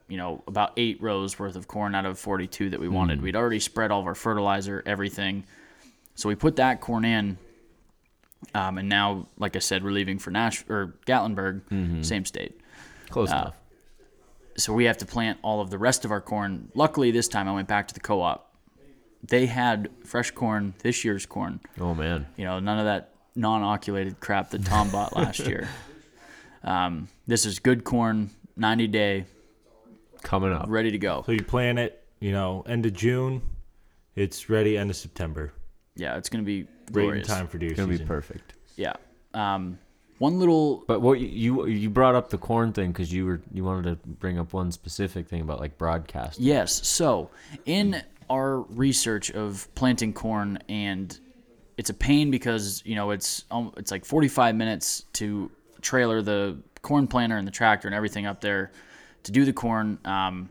you 0.07 0.17
know, 0.17 0.43
about 0.47 0.73
eight 0.77 1.01
rows 1.01 1.37
worth 1.39 1.55
of 1.55 1.67
corn 1.67 1.95
out 1.95 2.05
of 2.05 2.19
42 2.19 2.71
that 2.71 2.79
we 2.79 2.89
wanted. 2.89 3.21
We'd 3.21 3.35
already 3.35 3.59
spread 3.59 3.91
all 3.91 4.01
of 4.01 4.07
our 4.07 4.15
fertilizer, 4.15 4.83
everything. 4.85 5.43
So 6.15 6.27
we 6.29 6.35
put 6.35 6.57
that 6.57 6.81
corn 6.81 7.05
in, 7.05 7.37
um, 8.53 8.77
and 8.77 8.89
now, 8.89 9.27
like 9.37 9.55
I 9.55 9.59
said, 9.59 9.83
we're 9.83 9.91
leaving 9.91 10.19
for 10.19 10.31
Nash 10.31 10.63
or 10.69 10.95
Gatlinburg, 11.05 12.03
same 12.05 12.25
state. 12.25 12.59
Close 13.09 13.31
Uh, 13.31 13.35
enough. 13.35 13.55
So 14.57 14.73
we 14.73 14.83
have 14.85 14.97
to 14.97 15.05
plant 15.05 15.39
all 15.41 15.61
of 15.61 15.69
the 15.69 15.77
rest 15.77 16.03
of 16.05 16.11
our 16.11 16.21
corn. 16.21 16.69
Luckily, 16.75 17.11
this 17.11 17.27
time 17.27 17.47
I 17.47 17.53
went 17.53 17.67
back 17.69 17.87
to 17.87 17.93
the 17.93 17.99
co-op. 18.01 18.53
They 19.23 19.45
had 19.45 19.89
fresh 20.03 20.31
corn, 20.31 20.73
this 20.79 21.05
year's 21.05 21.25
corn. 21.25 21.61
Oh 21.79 21.93
man. 21.95 22.27
You 22.35 22.45
know, 22.45 22.59
none 22.59 22.77
of 22.79 22.85
that 22.85 23.10
non-oculated 23.35 24.19
crap 24.19 24.49
that 24.51 24.65
Tom 24.65 24.89
bought 24.89 25.15
last 25.15 25.39
year. 25.39 25.67
Um, 26.63 27.07
this 27.27 27.45
is 27.45 27.59
good 27.59 27.83
corn, 27.83 28.29
90 28.55 28.87
day, 28.87 29.25
Coming 30.21 30.53
up. 30.53 30.65
ready 30.67 30.91
to 30.91 30.97
go. 30.99 31.23
so 31.25 31.31
you 31.31 31.43
plant 31.43 31.79
it, 31.79 32.03
you 32.19 32.31
know, 32.31 32.63
end 32.67 32.85
of 32.85 32.93
June. 32.93 33.41
It's 34.15 34.49
ready 34.49 34.77
end 34.77 34.89
of 34.89 34.95
September. 34.95 35.53
Yeah, 35.95 36.17
it's 36.17 36.29
gonna 36.29 36.43
be 36.43 36.63
Right 36.91 37.03
in 37.03 37.09
glorious. 37.09 37.27
time 37.27 37.47
for 37.47 37.57
deer 37.57 37.71
It's 37.71 37.79
gonna 37.79 37.97
be 37.97 38.03
perfect. 38.03 38.53
Yeah. 38.75 38.93
Um, 39.33 39.79
one 40.19 40.37
little 40.39 40.83
But 40.87 41.01
what 41.01 41.19
you 41.19 41.27
you, 41.27 41.65
you 41.67 41.89
brought 41.89 42.13
up 42.13 42.29
the 42.29 42.37
corn 42.37 42.73
thing 42.73 42.91
because 42.91 43.11
you 43.11 43.25
were 43.25 43.41
you 43.51 43.63
wanted 43.63 43.83
to 44.03 44.07
bring 44.07 44.37
up 44.37 44.53
one 44.53 44.71
specific 44.71 45.27
thing 45.27 45.41
about 45.41 45.59
like 45.59 45.77
broadcast. 45.79 46.39
Yes. 46.39 46.85
So, 46.87 47.31
in 47.65 48.03
our 48.29 48.59
research 48.61 49.31
of 49.31 49.67
planting 49.75 50.13
corn, 50.13 50.59
and 50.69 51.17
it's 51.81 51.89
a 51.89 51.95
pain 51.95 52.29
because 52.29 52.83
you 52.85 52.93
know 52.93 53.09
it's 53.09 53.43
um, 53.49 53.73
it's 53.75 53.89
like 53.89 54.05
45 54.05 54.55
minutes 54.55 55.03
to 55.13 55.49
trailer 55.81 56.21
the 56.21 56.57
corn 56.83 57.07
planter 57.07 57.37
and 57.37 57.47
the 57.47 57.51
tractor 57.51 57.87
and 57.87 57.95
everything 57.95 58.27
up 58.27 58.39
there 58.39 58.71
to 59.23 59.31
do 59.31 59.45
the 59.45 59.53
corn. 59.53 59.97
Um, 60.05 60.49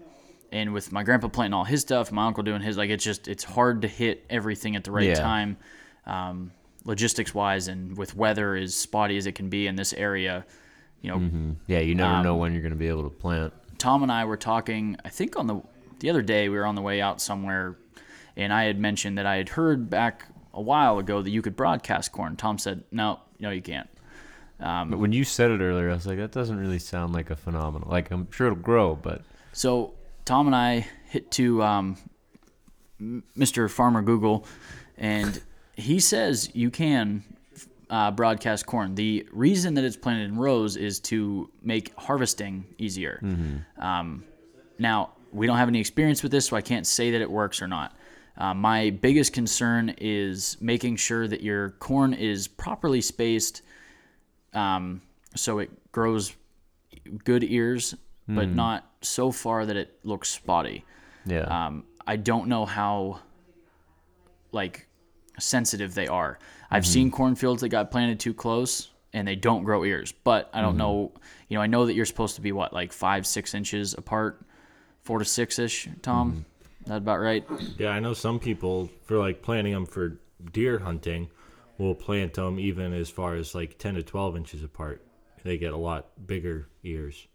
and 0.50 0.72
with 0.72 0.90
my 0.90 1.04
grandpa 1.04 1.28
planting 1.28 1.54
all 1.54 1.62
his 1.62 1.82
stuff, 1.82 2.10
my 2.10 2.26
uncle 2.26 2.42
doing 2.42 2.60
his, 2.62 2.76
like 2.76 2.90
it's 2.90 3.04
just 3.04 3.28
it's 3.28 3.44
hard 3.44 3.82
to 3.82 3.88
hit 3.88 4.24
everything 4.28 4.74
at 4.74 4.82
the 4.82 4.90
right 4.90 5.06
Yeah. 5.06 5.14
time, 5.14 5.56
um, 6.04 6.50
logistics 6.84 7.32
wise, 7.32 7.68
and 7.68 7.96
with 7.96 8.16
weather 8.16 8.56
as 8.56 8.74
spotty 8.74 9.16
as 9.16 9.26
it 9.26 9.36
can 9.36 9.48
be 9.48 9.68
in 9.68 9.76
this 9.76 9.92
area. 9.92 10.44
You 11.00 11.10
know, 11.12 11.56
Yeah, 11.68 11.78
you 11.78 11.94
never 11.94 12.14
Um, 12.14 12.24
know 12.24 12.34
when 12.36 12.52
you're 12.52 12.62
gonna 12.62 12.74
be 12.74 12.88
able 12.88 13.04
to 13.04 13.10
plant. 13.10 13.52
Tom 13.78 14.02
and 14.02 14.10
I 14.10 14.24
were 14.24 14.36
talking. 14.36 14.96
I 15.04 15.10
think 15.10 15.38
on 15.38 15.46
the 15.46 15.60
the 16.00 16.10
other 16.10 16.22
day 16.22 16.48
we 16.48 16.56
were 16.56 16.66
on 16.66 16.74
the 16.74 16.82
way 16.82 17.00
out 17.00 17.20
somewhere, 17.20 17.76
and 18.36 18.52
I 18.52 18.64
had 18.64 18.80
mentioned 18.80 19.16
that 19.18 19.26
I 19.26 19.36
had 19.36 19.50
heard 19.50 19.88
back 19.88 20.26
a 20.52 20.60
while 20.60 20.98
ago 20.98 21.22
that 21.22 21.30
you 21.30 21.42
could 21.42 21.56
broadcast 21.56 22.12
corn. 22.12 22.36
Tom 22.36 22.58
said, 22.58 22.84
"No, 22.90 23.20
no, 23.38 23.50
you 23.50 23.62
can't." 23.62 23.88
But 24.58 24.98
when 24.98 25.12
you 25.12 25.24
said 25.24 25.50
it 25.50 25.60
earlier, 25.60 25.90
I 25.90 25.94
was 25.94 26.06
like, 26.06 26.18
that 26.18 26.32
doesn't 26.32 26.58
really 26.58 26.78
sound 26.78 27.12
like 27.14 27.30
a 27.30 27.36
phenomenal. 27.36 27.88
Like 27.90 28.10
I'm 28.10 28.30
sure 28.30 28.48
it'll 28.48 28.58
grow, 28.58 28.94
but 28.94 29.22
So 29.52 29.94
Tom 30.24 30.46
and 30.46 30.54
I 30.54 30.86
hit 31.08 31.30
to 31.32 31.62
um, 31.62 31.96
Mr. 33.00 33.70
Farmer 33.70 34.02
Google, 34.02 34.46
and 34.98 35.40
he 35.76 35.98
says 35.98 36.50
you 36.54 36.70
can 36.70 37.24
uh, 37.88 38.10
broadcast 38.10 38.66
corn. 38.66 38.94
The 38.94 39.26
reason 39.32 39.74
that 39.74 39.84
it's 39.84 39.96
planted 39.96 40.24
in 40.28 40.36
rows 40.36 40.76
is 40.76 41.00
to 41.00 41.50
make 41.62 41.94
harvesting 41.96 42.64
easier. 42.78 43.18
Um, 43.78 44.24
now, 44.78 45.10
we 45.32 45.46
don't 45.46 45.56
have 45.56 45.68
any 45.68 45.80
experience 45.80 46.22
with 46.22 46.32
this, 46.32 46.46
so 46.46 46.56
I 46.56 46.60
can't 46.60 46.86
say 46.86 47.12
that 47.12 47.20
it 47.20 47.30
works 47.30 47.62
or 47.62 47.66
not. 47.68 47.96
Uh, 48.36 48.54
my 48.54 48.90
biggest 48.90 49.32
concern 49.32 49.94
is 49.98 50.56
making 50.60 50.96
sure 50.96 51.28
that 51.28 51.42
your 51.42 51.70
corn 51.70 52.14
is 52.14 52.48
properly 52.48 53.00
spaced 53.00 53.62
um, 54.52 55.02
so 55.36 55.58
it 55.58 55.70
grows 55.92 56.34
good 57.24 57.44
ears, 57.44 57.94
but 58.26 58.48
not 58.48 58.88
so 59.00 59.32
far 59.32 59.66
that 59.66 59.76
it 59.76 59.98
looks 60.04 60.28
spotty. 60.28 60.84
Yeah. 61.26 61.40
Um, 61.42 61.84
I 62.06 62.16
don't 62.16 62.48
know 62.48 62.64
how 62.64 63.20
like 64.52 64.86
sensitive 65.38 65.94
they 65.94 66.06
are. 66.06 66.38
I've 66.70 66.86
seen 66.86 67.10
cornfields 67.10 67.60
that 67.62 67.70
got 67.70 67.90
planted 67.90 68.20
too 68.20 68.34
close 68.34 68.90
and 69.12 69.26
they 69.26 69.34
don't 69.34 69.64
grow 69.64 69.84
ears, 69.84 70.12
but 70.12 70.48
I 70.52 70.60
don't 70.60 70.76
know. 70.76 71.12
You 71.48 71.56
know, 71.56 71.62
I 71.62 71.66
know 71.66 71.86
that 71.86 71.94
you're 71.94 72.06
supposed 72.06 72.36
to 72.36 72.40
be 72.40 72.52
what 72.52 72.72
like 72.72 72.92
five, 72.92 73.26
six 73.26 73.54
inches 73.54 73.94
apart, 73.94 74.40
four 75.02 75.18
to 75.18 75.24
six 75.24 75.58
ish. 75.58 75.88
Tom, 76.02 76.44
that 76.90 76.98
about 76.98 77.20
right? 77.20 77.44
Yeah, 77.78 77.90
I 77.90 78.00
know 78.00 78.12
some 78.12 78.38
people 78.38 78.90
for 79.04 79.18
like 79.18 79.42
planting 79.42 79.72
them 79.72 79.86
for 79.86 80.20
deer 80.52 80.78
hunting 80.78 81.28
will 81.78 81.94
plant 81.94 82.34
them 82.34 82.58
even 82.58 82.92
as 82.92 83.08
far 83.08 83.34
as 83.36 83.54
like 83.54 83.78
10 83.78 83.94
to 83.94 84.02
12 84.02 84.36
inches 84.36 84.62
apart. 84.62 85.02
They 85.42 85.56
get 85.56 85.72
a 85.72 85.76
lot 85.76 86.26
bigger 86.26 86.68
ears. 86.84 87.26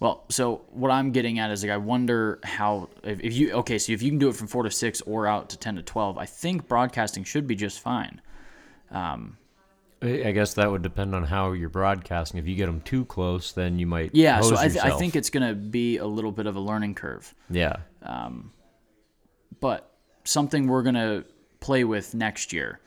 Well, 0.00 0.24
so 0.28 0.62
what 0.70 0.90
I'm 0.90 1.12
getting 1.12 1.38
at 1.38 1.50
is 1.50 1.62
like 1.62 1.70
I 1.72 1.76
wonder 1.76 2.40
how 2.42 2.90
if, 3.04 3.20
if 3.20 3.34
you 3.34 3.52
okay, 3.52 3.78
so 3.78 3.92
if 3.92 4.02
you 4.02 4.10
can 4.10 4.18
do 4.18 4.28
it 4.28 4.34
from 4.34 4.48
four 4.48 4.64
to 4.64 4.70
six 4.70 5.00
or 5.02 5.26
out 5.26 5.48
to 5.50 5.56
ten 5.56 5.76
to 5.76 5.82
twelve, 5.82 6.18
I 6.18 6.26
think 6.26 6.68
broadcasting 6.68 7.24
should 7.24 7.46
be 7.46 7.54
just 7.54 7.80
fine. 7.80 8.20
Um, 8.90 9.38
I 10.02 10.24
I 10.24 10.32
guess 10.32 10.54
that 10.54 10.70
would 10.70 10.82
depend 10.82 11.14
on 11.14 11.24
how 11.24 11.52
you're 11.52 11.68
broadcasting. 11.68 12.38
If 12.38 12.46
you 12.46 12.56
get 12.56 12.66
them 12.66 12.80
too 12.80 13.04
close, 13.04 13.52
then 13.52 13.78
you 13.78 13.86
might. 13.86 14.10
yeah, 14.12 14.40
so 14.40 14.56
I, 14.56 14.68
th- 14.68 14.84
I 14.84 14.90
think 14.98 15.14
it's 15.14 15.30
gonna 15.30 15.54
be 15.54 15.98
a 15.98 16.06
little 16.06 16.32
bit 16.32 16.46
of 16.46 16.56
a 16.56 16.60
learning 16.60 16.96
curve. 16.96 17.32
Yeah. 17.48 17.76
But 19.60 19.92
something 20.24 20.66
we're 20.66 20.82
gonna 20.82 21.24
play 21.60 21.84
with 21.84 22.14
next 22.14 22.52
year 22.52 22.80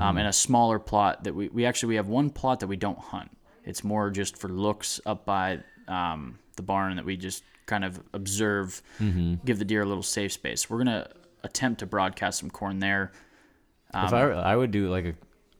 um, 0.00 0.18
in 0.18 0.26
a 0.26 0.32
smaller 0.32 0.78
plot 0.78 1.24
that 1.24 1.34
we, 1.34 1.48
we 1.48 1.64
actually 1.64 1.88
we 1.88 1.96
have 1.96 2.08
one 2.08 2.28
plot 2.28 2.60
that 2.60 2.66
we 2.66 2.76
don't 2.76 2.98
hunt 2.98 3.30
it's 3.64 3.82
more 3.82 4.10
just 4.10 4.36
for 4.36 4.48
looks 4.48 5.00
up 5.06 5.24
by 5.24 5.58
um, 5.86 6.38
the 6.56 6.62
barn 6.62 6.96
that 6.96 7.04
we 7.04 7.16
just 7.16 7.42
kind 7.66 7.84
of 7.84 8.02
observe 8.12 8.82
give 9.44 9.58
the 9.58 9.64
deer 9.64 9.82
a 9.82 9.86
little 9.86 10.02
safe 10.02 10.32
space 10.32 10.68
we're 10.68 10.78
gonna 10.78 11.08
attempt 11.44 11.80
to 11.80 11.86
broadcast 11.86 12.40
some 12.40 12.50
corn 12.50 12.78
there 12.80 13.12
if 13.94 14.12
I 14.12 14.28
I 14.30 14.56
would 14.56 14.70
do 14.70 14.90
like 14.90 15.06
a 15.06 15.14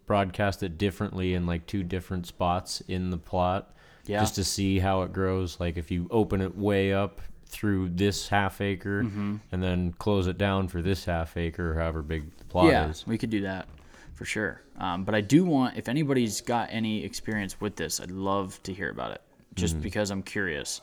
broadcast 0.07 0.63
it 0.63 0.77
differently 0.79 1.35
in 1.35 1.47
like 1.47 1.67
two 1.67 1.83
different 1.85 2.27
spots 2.27 2.83
in 2.89 3.11
the 3.11 3.19
plot. 3.19 3.75
Yeah. 4.07 4.21
Just 4.21 4.35
to 4.37 4.45
see 4.45 4.79
how 4.79 5.03
it 5.03 5.13
grows. 5.13 5.61
Like 5.61 5.77
if 5.77 5.91
you 5.91 6.09
open 6.11 6.41
it 6.41 6.57
way 6.57 6.93
up 6.93 7.21
through 7.49 7.89
this 7.91 8.29
half 8.29 8.61
acre 8.61 9.03
Mm-hmm. 9.05 9.37
and 9.53 9.63
then 9.63 9.93
close 9.99 10.27
it 10.27 10.37
down 10.39 10.69
for 10.69 10.83
this 10.83 11.05
half 11.07 11.37
acre, 11.37 11.75
however 11.75 12.03
big 12.03 12.37
the 12.37 12.45
plot 12.45 12.67
yeah 12.67 12.89
is. 12.91 13.07
we 13.07 13.17
could 13.19 13.31
do 13.31 13.41
that 13.43 13.67
for 14.15 14.25
sure 14.25 14.61
um, 14.79 15.05
but 15.05 15.15
i 15.15 15.21
do 15.21 15.45
want 15.45 15.77
if 15.77 15.89
anybody's 15.89 16.41
got 16.41 16.69
any 16.73 17.05
experience 17.05 17.61
with 17.61 17.77
this 17.77 18.01
i'd 18.01 18.11
love 18.11 18.61
to 18.65 18.73
hear 18.73 18.91
about 18.91 19.13
it 19.13 19.23
just 19.55 19.81
because 19.81 20.11
i'm 20.11 20.23
curious 20.23 20.81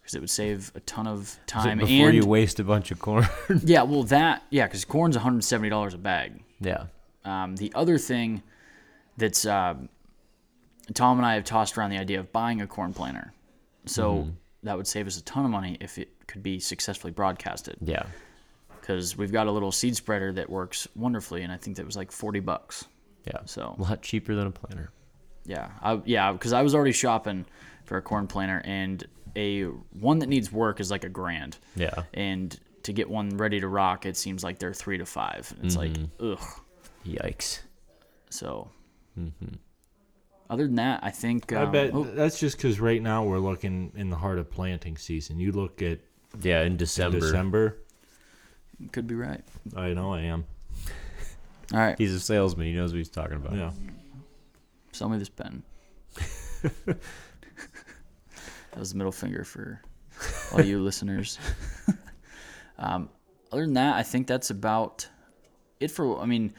because 0.00 0.14
it 0.14 0.20
would 0.20 0.30
save 0.30 0.70
a 0.76 0.80
ton 0.80 1.06
of 1.08 1.36
time 1.46 1.78
before 1.78 2.06
and 2.08 2.14
you 2.16 2.24
waste 2.24 2.60
a 2.60 2.64
bunch 2.64 2.90
of 2.92 3.00
corn. 3.00 3.26
Yeah, 3.64 3.82
well, 3.82 4.04
that 4.04 4.44
yeah, 4.50 4.66
because 4.66 4.84
corn's 4.84 5.16
one 5.16 5.22
hundred 5.24 5.42
seventy 5.42 5.68
dollars 5.68 5.94
a 5.94 5.98
bag. 5.98 6.42
yeah. 6.60 6.84
Um, 7.24 7.56
the 7.56 7.72
other 7.74 7.98
thing 7.98 8.42
that's 9.16 9.44
um 9.46 9.88
Tom 10.94 11.18
and 11.18 11.26
I 11.26 11.34
have 11.34 11.42
tossed 11.44 11.76
around 11.76 11.90
the 11.90 11.98
idea 11.98 12.20
of 12.20 12.30
buying 12.32 12.60
a 12.60 12.68
corn 12.68 12.94
planter, 12.94 13.32
so 13.86 14.28
that 14.68 14.76
would 14.76 14.86
save 14.86 15.06
us 15.06 15.18
a 15.18 15.22
ton 15.24 15.44
of 15.44 15.50
money 15.50 15.76
if 15.80 15.98
it 15.98 16.08
could 16.26 16.42
be 16.42 16.58
successfully 16.60 17.12
broadcasted. 17.12 17.76
Yeah. 17.80 18.04
Because 18.80 19.16
we've 19.16 19.32
got 19.32 19.46
a 19.46 19.50
little 19.52 19.72
seed 19.72 19.96
spreader 19.96 20.32
that 20.34 20.48
works 20.48 20.86
wonderfully, 20.94 21.42
and 21.42 21.52
I 21.52 21.56
think 21.56 21.76
that 21.76 21.86
was 21.86 21.96
like 21.96 22.12
forty 22.12 22.40
bucks. 22.40 22.84
Yeah. 23.26 23.40
So 23.46 23.74
a 23.78 23.82
lot 23.82 24.02
cheaper 24.02 24.34
than 24.34 24.46
a 24.46 24.50
planter. 24.52 24.90
yeah, 25.44 25.70
I, 25.82 26.00
yeah, 26.04 26.32
because 26.32 26.52
I 26.52 26.62
was 26.62 26.74
already 26.74 26.92
shopping 26.92 27.46
for 27.84 27.96
a 27.96 28.02
corn 28.02 28.28
planter, 28.28 28.62
and 28.64 29.04
a 29.34 29.64
one 29.64 30.20
that 30.20 30.28
needs 30.28 30.52
work 30.52 30.78
is 30.80 30.90
like 30.90 31.02
a 31.04 31.08
grand. 31.08 31.58
Yeah. 31.74 32.04
and 32.14 32.58
to 32.84 32.92
get 32.92 33.10
one 33.10 33.36
ready 33.36 33.58
to 33.58 33.66
rock, 33.66 34.06
it 34.06 34.16
seems 34.16 34.44
like 34.44 34.60
they're 34.60 34.72
three 34.72 34.98
to 34.98 35.04
five. 35.06 35.52
It's 35.62 35.76
like, 35.76 35.92
mm-hmm. 35.92 36.32
ugh. 36.32 36.60
Yikes. 37.04 37.60
So, 38.30 38.70
mm-hmm. 39.18 39.54
Other 40.48 40.66
than 40.66 40.76
that, 40.76 41.00
I 41.02 41.10
think. 41.10 41.52
I 41.52 41.62
um, 41.62 41.72
bet 41.72 41.90
oh, 41.92 42.04
that's 42.04 42.38
just 42.38 42.56
because 42.56 42.80
right 42.80 43.02
now 43.02 43.24
we're 43.24 43.38
looking 43.38 43.92
in 43.96 44.10
the 44.10 44.16
heart 44.16 44.38
of 44.38 44.50
planting 44.50 44.96
season. 44.96 45.38
You 45.38 45.52
look 45.52 45.82
at 45.82 46.00
Yeah, 46.40 46.62
in 46.62 46.76
December. 46.76 47.16
In 47.18 47.22
December. 47.22 47.78
could 48.92 49.06
be 49.06 49.14
right. 49.14 49.42
I 49.76 49.92
know 49.94 50.12
I 50.12 50.22
am. 50.22 50.44
All 51.72 51.80
right, 51.80 51.98
He's 51.98 52.14
a 52.14 52.20
salesman. 52.20 52.66
He 52.66 52.74
knows 52.74 52.92
what 52.92 52.98
he's 52.98 53.08
talking 53.08 53.36
about. 53.36 53.54
Yeah. 53.54 53.72
sell 54.92 55.08
me 55.08 55.18
this 55.18 55.28
pen. 55.28 55.64
that 56.82 56.98
was 58.76 58.92
the 58.92 58.98
middle 58.98 59.12
finger 59.12 59.42
for 59.42 59.80
all 60.52 60.62
you 60.62 60.80
listeners. 60.82 61.38
um, 62.78 63.08
other 63.50 63.62
than 63.62 63.74
that, 63.74 63.96
I 63.96 64.02
think 64.02 64.26
that's 64.26 64.50
about 64.50 65.08
it 65.80 65.90
for. 65.90 66.20
I 66.20 66.26
mean, 66.26 66.54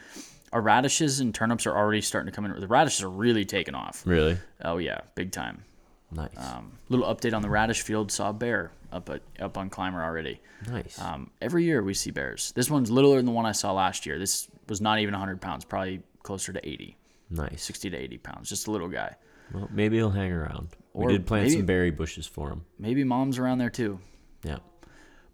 our 0.52 0.60
radishes 0.60 1.20
and 1.20 1.34
turnips 1.34 1.66
are 1.66 1.76
already 1.76 2.00
starting 2.00 2.30
to 2.30 2.34
come 2.34 2.44
in. 2.44 2.58
The 2.60 2.66
radishes 2.66 3.02
are 3.02 3.10
really 3.10 3.44
taking 3.44 3.74
off. 3.74 4.06
Really? 4.06 4.38
Oh 4.64 4.78
yeah, 4.78 5.00
big 5.14 5.32
time. 5.32 5.64
Nice. 6.10 6.30
Um, 6.36 6.72
little 6.88 7.06
update 7.12 7.34
on 7.34 7.42
the 7.42 7.50
radish 7.50 7.82
field. 7.82 8.10
Saw 8.10 8.30
a 8.30 8.32
bear 8.32 8.72
up 8.92 9.10
at, 9.10 9.20
up 9.40 9.58
on 9.58 9.68
Clymer 9.68 10.02
already. 10.02 10.40
nice. 10.70 10.98
Um, 11.00 11.30
every 11.42 11.64
year 11.64 11.82
we 11.82 11.92
see 11.94 12.10
bears. 12.10 12.52
This 12.56 12.70
one's 12.70 12.90
littler 12.90 13.16
than 13.16 13.26
the 13.26 13.32
one 13.32 13.44
I 13.46 13.52
saw 13.52 13.72
last 13.72 14.06
year. 14.06 14.18
This 14.18 14.48
was 14.68 14.80
not 14.80 14.98
even 15.00 15.12
100 15.12 15.40
pounds, 15.40 15.64
probably 15.64 16.02
closer 16.22 16.52
to 16.52 16.66
80, 16.66 16.96
nice. 17.30 17.62
60 17.62 17.90
to 17.90 17.96
80 17.96 18.18
pounds. 18.18 18.48
Just 18.48 18.66
a 18.68 18.70
little 18.70 18.88
guy. 18.88 19.14
Well, 19.52 19.68
maybe 19.70 19.96
he'll 19.96 20.10
hang 20.10 20.32
around. 20.32 20.68
Or 20.94 21.06
we 21.06 21.12
did 21.12 21.26
plant 21.26 21.44
maybe- 21.44 21.56
some 21.56 21.66
berry 21.66 21.90
bushes 21.90 22.26
for 22.26 22.50
him. 22.50 22.64
Maybe 22.78 23.04
mom's 23.04 23.38
around 23.38 23.58
there 23.58 23.70
too. 23.70 24.00
Yeah. 24.44 24.58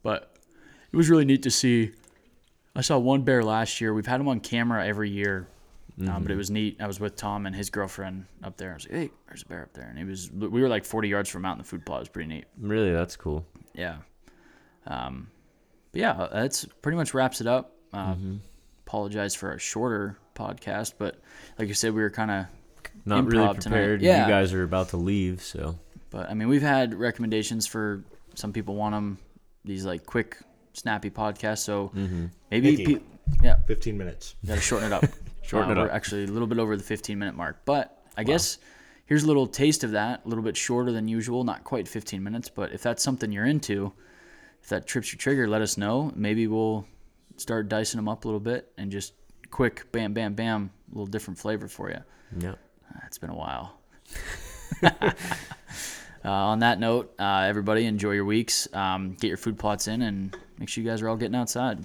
But 0.03 0.35
it 0.92 0.96
was 0.96 1.09
really 1.09 1.24
neat 1.24 1.42
to 1.44 1.50
see. 1.50 1.92
I 2.77 2.81
saw 2.81 2.99
one 2.99 3.23
bear 3.23 3.45
last 3.45 3.81
year. 3.81 3.95
We've 3.95 4.07
had 4.07 4.21
him 4.21 4.29
on 4.29 4.41
camera 4.41 4.87
every 4.87 5.11
year. 5.11 5.47
Um, 6.09 6.25
but 6.25 6.33
it 6.33 6.37
was 6.37 6.51
neat. 6.51 6.79
I 6.81 6.89
was 6.89 6.99
with 6.99 7.15
Tom 7.15 7.47
and 7.47 7.55
his 7.55 7.71
girlfriend 7.71 8.27
up 8.43 8.57
there. 8.57 8.73
I 8.73 8.75
was 8.75 8.85
like, 8.85 8.95
"Hey, 8.99 9.11
there's 9.29 9.43
a 9.43 9.47
bear 9.47 9.63
up 9.63 9.73
there," 9.75 9.87
and 9.87 9.97
it 9.97 10.05
was. 10.05 10.29
We 10.33 10.61
were 10.61 10.69
like 10.69 10.85
40 10.85 11.07
yards 11.09 11.29
from 11.31 11.45
out 11.45 11.53
in 11.53 11.59
the 11.59 11.65
food 11.65 11.87
plot. 11.87 11.99
It 11.99 12.01
was 12.01 12.09
pretty 12.09 12.29
neat. 12.29 12.47
Really, 12.59 12.91
that's 12.93 13.15
cool. 13.15 13.47
Yeah. 13.75 13.99
Um, 14.89 15.29
but 15.93 16.01
yeah, 16.01 16.29
that's 16.33 16.65
pretty 16.83 16.97
much 16.97 17.15
wraps 17.15 17.41
it 17.41 17.47
up. 17.47 17.77
Uh, 17.93 18.17
Apologize 18.87 19.37
for 19.37 19.53
a 19.53 19.59
shorter 19.61 20.19
podcast, 20.35 20.95
but 20.99 21.21
like 21.61 21.69
you 21.69 21.75
said, 21.75 21.95
we 21.95 22.03
were 22.03 22.11
kind 22.11 22.31
of. 22.31 22.47
Not 23.07 23.27
really 23.27 23.55
prepared. 23.55 24.03
Yeah. 24.03 24.25
You 24.27 24.33
guys 24.33 24.53
are 24.53 24.63
about 24.65 24.89
to 24.91 24.97
leave, 24.97 25.43
so 25.43 25.79
But 26.11 26.29
I 26.29 26.35
mean, 26.35 26.49
we've 26.49 26.63
had 26.63 26.95
recommendations 26.95 27.67
for 27.67 28.03
some 28.35 28.53
people 28.53 28.75
want 28.75 28.95
them 28.95 29.19
these 29.65 29.85
like 29.85 30.07
quick, 30.07 30.39
snappy 30.75 31.11
podcast. 31.11 31.59
So 31.59 31.91
maybe, 32.51 32.85
pe- 32.85 33.01
yeah, 33.43 33.57
15 33.67 33.97
minutes. 33.97 34.35
got 34.47 34.57
to 34.57 34.61
shorten 34.61 34.93
it 34.93 34.95
up. 34.95 35.05
Shorten 35.43 35.73
it 35.73 35.77
we're 35.77 35.89
up. 35.89 35.93
Actually, 35.93 36.25
a 36.25 36.29
little 36.29 36.49
bit 36.49 36.59
over 36.59 36.75
the 36.75 36.83
15 36.83 37.19
minute 37.19 37.35
mark, 37.35 37.59
but 37.67 38.03
I 38.17 38.25
guess 38.25 38.57
here's 39.05 39.25
a 39.25 39.27
little 39.27 39.47
taste 39.47 39.85
of 39.85 39.91
that. 39.91 40.23
A 40.25 40.29
little 40.29 40.43
bit 40.43 40.57
shorter 40.57 40.91
than 40.91 41.07
usual, 41.07 41.45
not 41.45 41.65
quite 41.65 41.87
15 41.87 42.23
minutes, 42.23 42.49
but 42.49 42.73
if 42.73 42.83
that's 42.83 43.03
something 43.03 43.31
you're 43.31 43.45
into, 43.45 43.93
if 44.63 44.71
that 44.71 44.87
trips 44.87 45.13
your 45.13 45.19
trigger, 45.19 45.47
let 45.47 45.61
us 45.61 45.77
know. 45.77 46.11
Maybe 46.15 46.47
we'll 46.47 46.87
start 47.37 47.69
dicing 47.69 47.99
them 47.99 48.09
up 48.09 48.25
a 48.25 48.29
little 48.29 48.41
bit 48.41 48.73
and 48.79 48.91
just 48.91 49.13
quick, 49.51 49.93
bam, 49.93 50.15
bam, 50.15 50.33
bam, 50.33 50.71
a 50.91 50.95
little 50.95 51.07
different 51.07 51.39
flavor 51.39 51.69
for 51.69 51.91
you. 51.91 51.99
yeah. 52.39 52.55
It's 53.07 53.19
been 53.19 53.31
a 53.31 53.37
while. 53.37 53.79
uh, 54.83 55.13
on 56.25 56.61
that 56.61 56.79
note, 56.81 57.13
uh, 57.19 57.45
everybody 57.47 57.85
enjoy 57.87 58.13
your 58.13 58.25
weeks. 58.25 58.67
Um, 58.73 59.15
get 59.21 59.29
your 59.29 59.37
food 59.37 59.59
plots 59.59 59.89
in 59.89 60.03
and 60.03 60.35
make 60.59 60.69
sure 60.69 60.83
you 60.83 60.88
guys 60.88 61.03
are 61.03 61.09
all 61.09 61.17
getting 61.17 61.35
outside. 61.35 61.85